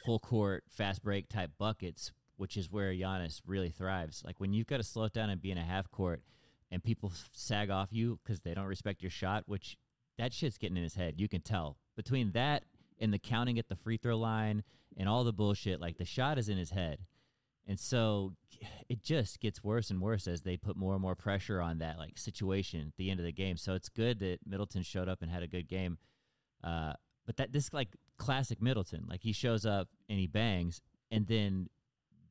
full 0.06 0.20
court 0.20 0.64
fast 0.70 1.04
break 1.04 1.30
type 1.30 1.52
buckets, 1.58 2.12
which 2.38 2.58
is 2.58 2.72
where 2.72 2.94
Giannis 2.94 3.42
really 3.46 3.70
thrives. 3.70 4.24
Like 4.26 4.40
when 4.40 4.54
you've 4.54 4.68
got 4.68 4.78
to 4.78 4.84
slow 4.84 5.06
it 5.06 5.14
down 5.14 5.30
and 5.30 5.42
be 5.42 5.52
in 5.52 5.58
a 5.58 5.64
half 5.64 5.90
court, 5.90 6.22
and 6.72 6.84
people 6.84 7.12
sag 7.32 7.70
off 7.70 7.90
you 7.92 8.20
because 8.24 8.42
they 8.42 8.54
don't 8.54 8.66
respect 8.66 9.02
your 9.02 9.12
shot, 9.12 9.44
which 9.46 9.78
that 10.18 10.34
shit's 10.34 10.58
getting 10.58 10.78
in 10.78 10.84
his 10.84 10.96
head. 10.96 11.16
You 11.18 11.30
can 11.30 11.42
tell 11.42 11.78
between 11.96 12.32
that 12.32 12.64
and 13.00 13.14
the 13.14 13.20
counting 13.20 13.60
at 13.60 13.70
the 13.70 13.76
free 13.76 13.98
throw 13.98 14.18
line 14.18 14.64
and 14.98 15.08
all 15.08 15.24
the 15.24 15.34
bullshit. 15.34 15.80
Like 15.80 15.98
the 15.98 16.06
shot 16.06 16.38
is 16.38 16.50
in 16.50 16.58
his 16.58 16.72
head. 16.72 17.00
And 17.68 17.80
so 17.80 18.34
it 18.90 19.04
just 19.04 19.40
gets 19.42 19.64
worse 19.64 19.90
and 19.90 20.02
worse 20.02 20.28
as 20.28 20.42
they 20.42 20.56
put 20.56 20.78
more 20.78 20.94
and 20.94 21.02
more 21.02 21.16
pressure 21.16 21.62
on 21.62 21.80
that 21.80 21.98
like 21.98 22.18
situation 22.18 22.82
at 22.88 22.96
the 22.98 23.12
end 23.12 23.20
of 23.20 23.26
the 23.26 23.32
game. 23.32 23.58
So 23.58 23.74
it's 23.74 23.90
good 23.90 24.20
that 24.20 24.40
Middleton 24.46 24.84
showed 24.84 25.10
up 25.10 25.22
and 25.22 25.30
had 25.30 25.44
a 25.44 25.48
good 25.48 25.68
game. 25.68 25.98
Uh, 26.64 26.94
but 27.26 27.36
that 27.38 27.52
this 27.52 27.74
like 27.74 27.90
classic 28.18 28.62
Middleton, 28.62 29.06
like 29.10 29.22
he 29.22 29.34
shows 29.34 29.66
up 29.66 29.90
and 30.10 30.18
he 30.18 30.28
bangs, 30.28 30.82
and 31.12 31.28
then 31.28 31.68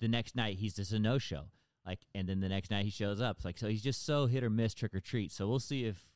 the 0.01 0.09
next 0.09 0.35
night 0.35 0.57
he's 0.57 0.75
just 0.75 0.93
a 0.93 0.99
no 0.99 1.19
show. 1.19 1.45
Like, 1.87 2.01
and 2.15 2.29
then 2.29 2.41
the 2.41 2.49
next 2.49 2.71
night 2.71 2.85
he 2.85 2.91
shows 2.91 3.21
up. 3.21 3.45
Like 3.45 3.59
so 3.59 3.69
he's 3.69 3.83
just 3.83 4.05
so 4.05 4.27
hit 4.27 4.43
or 4.43 4.51
miss, 4.51 4.73
trick 4.73 4.95
or 4.95 5.01
treat. 5.01 5.33
So 5.33 5.47
we'll 5.47 5.61
see 5.61 5.85
if 5.85 6.09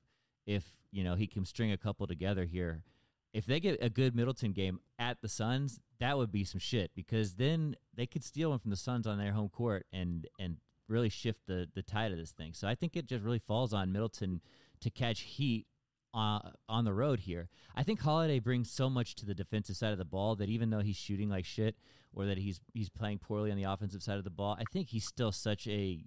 if 0.46 0.64
you 0.90 1.04
know 1.04 1.14
he 1.14 1.26
can 1.26 1.44
string 1.44 1.70
a 1.70 1.76
couple 1.76 2.06
together 2.06 2.46
here. 2.46 2.82
If 3.32 3.46
they 3.46 3.60
get 3.60 3.78
a 3.80 3.88
good 3.90 4.14
Middleton 4.14 4.52
game 4.52 4.80
at 4.98 5.20
the 5.22 5.28
Suns, 5.28 5.80
that 6.00 6.18
would 6.18 6.32
be 6.32 6.44
some 6.44 6.58
shit 6.58 6.90
because 6.94 7.34
then 7.34 7.76
they 7.94 8.06
could 8.06 8.24
steal 8.24 8.50
one 8.50 8.58
from 8.58 8.70
the 8.70 8.76
Suns 8.76 9.06
on 9.06 9.18
their 9.18 9.32
home 9.32 9.48
court 9.48 9.86
and 9.92 10.26
and 10.38 10.56
really 10.88 11.08
shift 11.08 11.40
the 11.46 11.68
the 11.74 11.82
tide 11.82 12.12
of 12.12 12.18
this 12.18 12.32
thing. 12.32 12.52
So 12.54 12.66
I 12.66 12.74
think 12.74 12.96
it 12.96 13.06
just 13.06 13.24
really 13.24 13.38
falls 13.38 13.72
on 13.72 13.92
Middleton 13.92 14.40
to 14.80 14.90
catch 14.90 15.20
heat 15.20 15.66
uh, 16.12 16.40
on 16.68 16.84
the 16.84 16.92
road 16.92 17.20
here. 17.20 17.48
I 17.76 17.82
think 17.82 18.00
Holiday 18.00 18.40
brings 18.40 18.70
so 18.70 18.90
much 18.90 19.14
to 19.16 19.26
the 19.26 19.34
defensive 19.34 19.76
side 19.76 19.92
of 19.92 19.98
the 19.98 20.04
ball 20.04 20.36
that 20.36 20.48
even 20.48 20.70
though 20.70 20.80
he's 20.80 20.96
shooting 20.96 21.28
like 21.28 21.44
shit 21.44 21.76
or 22.12 22.26
that 22.26 22.38
he's 22.38 22.60
he's 22.74 22.88
playing 22.88 23.18
poorly 23.18 23.50
on 23.50 23.56
the 23.56 23.64
offensive 23.64 24.02
side 24.02 24.18
of 24.18 24.24
the 24.24 24.30
ball, 24.30 24.56
I 24.58 24.64
think 24.72 24.88
he's 24.88 25.06
still 25.06 25.32
such 25.32 25.66
a 25.68 26.02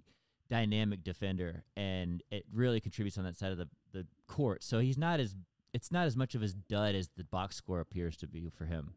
dynamic 0.50 1.02
defender 1.02 1.64
and 1.74 2.22
it 2.30 2.44
really 2.52 2.80
contributes 2.80 3.16
on 3.16 3.24
that 3.24 3.36
side 3.36 3.52
of 3.52 3.58
the, 3.58 3.68
the 3.92 4.06
court. 4.28 4.62
So 4.62 4.78
he's 4.78 4.98
not 4.98 5.20
as 5.20 5.34
it's 5.74 5.92
not 5.92 6.06
as 6.06 6.16
much 6.16 6.34
of 6.34 6.40
his 6.40 6.54
dud 6.54 6.94
as 6.94 7.10
the 7.16 7.24
box 7.24 7.56
score 7.56 7.80
appears 7.80 8.16
to 8.18 8.26
be 8.26 8.48
for 8.56 8.64
him. 8.64 8.94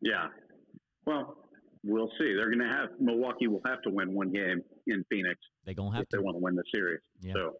yeah. 0.00 0.28
Well, 1.06 1.36
we'll 1.82 2.10
see. 2.18 2.32
They're 2.34 2.46
going 2.50 2.60
to 2.66 2.74
have 2.74 2.88
Milwaukee 2.98 3.46
will 3.48 3.60
have 3.66 3.82
to 3.82 3.90
win 3.90 4.14
one 4.14 4.32
game 4.32 4.62
in 4.86 5.04
Phoenix 5.10 5.38
They're 5.66 5.74
gonna 5.74 5.92
have 5.94 6.04
if 6.04 6.08
they 6.08 6.16
to. 6.18 6.22
want 6.22 6.36
to 6.36 6.38
win 6.42 6.54
the 6.54 6.62
series. 6.74 7.00
Yeah. 7.20 7.34
So 7.34 7.56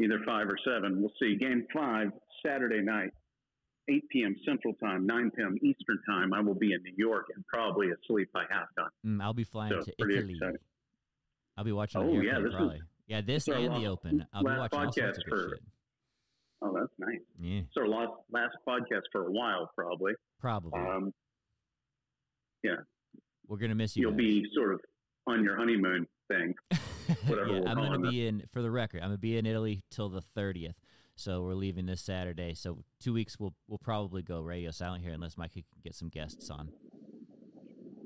either 0.00 0.20
five 0.24 0.46
or 0.46 0.56
seven. 0.64 1.00
We'll 1.00 1.10
see. 1.20 1.34
Game 1.36 1.66
five 1.74 2.12
Saturday 2.46 2.80
night, 2.82 3.10
8 3.88 4.08
p.m. 4.10 4.36
Central 4.46 4.74
Time, 4.74 5.06
9 5.06 5.30
p.m. 5.36 5.56
Eastern 5.62 5.98
Time. 6.08 6.32
I 6.32 6.40
will 6.40 6.54
be 6.54 6.72
in 6.72 6.82
New 6.84 6.94
York 6.96 7.26
and 7.34 7.44
probably 7.46 7.88
asleep 7.90 8.28
by 8.32 8.42
halftime. 8.44 8.88
Mm, 9.04 9.20
I'll 9.22 9.32
be 9.34 9.44
flying 9.44 9.72
So, 9.72 9.80
to 9.82 9.92
Italy. 9.98 10.34
exciting. 10.34 10.56
I'll 11.56 11.64
be 11.64 11.72
watching 11.72 12.00
Oh, 12.00 12.20
yeah, 12.20 12.38
this 12.38 12.50
is- 12.50 12.54
probably. 12.54 12.80
yeah, 13.08 13.20
this 13.22 13.48
and 13.48 13.74
the 13.74 13.86
Open. 13.86 14.24
I'll 14.32 14.42
be 14.44 14.50
watching 14.50 14.78
all 14.78 14.92
sorts 14.92 15.18
of 15.18 15.24
good 15.24 15.30
for- 15.30 15.48
shit. 15.56 15.60
Oh, 16.64 16.72
that's 16.74 16.92
nice. 16.98 17.20
Yeah, 17.40 17.60
our 17.76 17.86
last 17.86 18.12
last 18.30 18.56
podcast 18.66 19.02
for 19.12 19.26
a 19.26 19.30
while, 19.30 19.70
probably. 19.76 20.12
probably. 20.40 20.80
Um, 20.80 21.12
yeah. 22.62 22.76
We're 23.46 23.58
gonna 23.58 23.74
miss 23.74 23.96
you. 23.96 24.02
you'll 24.02 24.12
guys. 24.12 24.18
be 24.18 24.46
sort 24.54 24.72
of 24.72 24.80
on 25.26 25.44
your 25.44 25.56
honeymoon 25.56 26.06
thing. 26.28 26.54
whatever 27.26 27.58
yeah, 27.58 27.62
I'm 27.66 27.76
gonna 27.76 28.10
be 28.10 28.26
in 28.26 28.44
for 28.50 28.62
the 28.62 28.70
record. 28.70 29.02
I'm 29.02 29.08
gonna 29.08 29.18
be 29.18 29.36
in 29.36 29.44
Italy 29.44 29.82
till 29.90 30.08
the 30.08 30.22
30th. 30.36 30.74
So 31.16 31.42
we're 31.42 31.54
leaving 31.54 31.86
this 31.86 32.00
Saturday. 32.00 32.54
So 32.54 32.78
two 32.98 33.12
weeks 33.12 33.38
we'll 33.38 33.54
we'll 33.68 33.78
probably 33.78 34.22
go 34.22 34.40
radio 34.40 34.70
silent 34.70 35.04
here 35.04 35.12
unless 35.12 35.36
Mike 35.36 35.52
can 35.52 35.64
get 35.82 35.94
some 35.94 36.08
guests 36.08 36.48
on. 36.48 36.70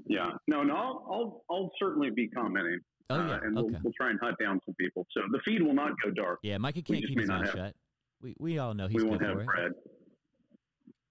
Yeah. 0.08 0.30
No, 0.48 0.64
no, 0.64 0.74
I'll 0.74 1.06
I'll, 1.10 1.44
I'll 1.48 1.70
certainly 1.78 2.10
be 2.10 2.26
commenting. 2.28 2.80
Oh 3.10 3.20
uh, 3.20 3.26
yeah, 3.26 3.38
and 3.42 3.54
we'll, 3.54 3.70
we'll 3.82 3.92
try 3.96 4.10
and 4.10 4.18
hunt 4.20 4.36
down 4.40 4.60
some 4.66 4.74
people. 4.74 5.06
So 5.12 5.20
the 5.30 5.38
feed 5.44 5.62
will 5.62 5.74
not 5.74 5.92
go 6.04 6.10
dark. 6.10 6.40
Yeah, 6.42 6.58
Mikey 6.58 6.82
can't 6.82 7.06
keep 7.06 7.20
his 7.20 7.28
mouth 7.28 7.50
shut. 7.52 7.74
We 8.22 8.34
we 8.38 8.58
all 8.58 8.74
know 8.74 8.88
he's 8.88 9.02
we 9.02 9.08
won't 9.08 9.20
good 9.20 9.28
have 9.28 9.36
for 9.36 9.42
it. 9.42 9.46
Brad. 9.46 9.72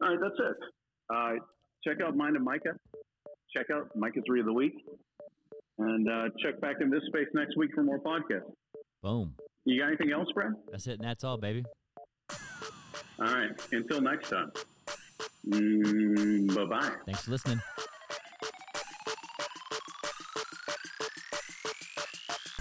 All 0.02 0.10
right, 0.10 0.20
that's 0.22 0.36
it. 0.40 0.58
Uh, 1.14 1.32
check 1.84 2.02
out 2.06 2.16
Mind 2.16 2.36
of 2.36 2.42
Micah. 2.42 2.74
Check 3.56 3.68
out 3.74 3.90
Micah's 3.96 4.24
Read 4.28 4.42
of 4.42 4.46
the 4.48 4.54
Week. 4.54 4.74
And 5.80 6.10
uh, 6.10 6.30
check 6.42 6.60
back 6.60 6.78
in 6.82 6.90
this 6.90 7.02
space 7.08 7.28
next 7.34 7.56
week 7.56 7.72
for 7.74 7.84
more 7.84 8.00
podcasts. 8.00 8.52
Boom. 9.04 9.34
You 9.66 9.80
got 9.80 9.88
anything 9.88 10.12
else, 10.12 10.28
Brad? 10.34 10.54
That's 10.72 10.88
it, 10.88 11.00
and 11.00 11.08
that's 11.08 11.24
all, 11.24 11.38
baby. 11.38 11.64
All 13.20 13.34
right. 13.34 13.50
Until 13.72 14.02
next 14.02 14.30
time. 14.30 14.52
Mm, 15.48 16.56
bye 16.56 16.66
bye. 16.66 16.92
Thanks 17.06 17.24
for 17.24 17.32
listening. 17.32 17.62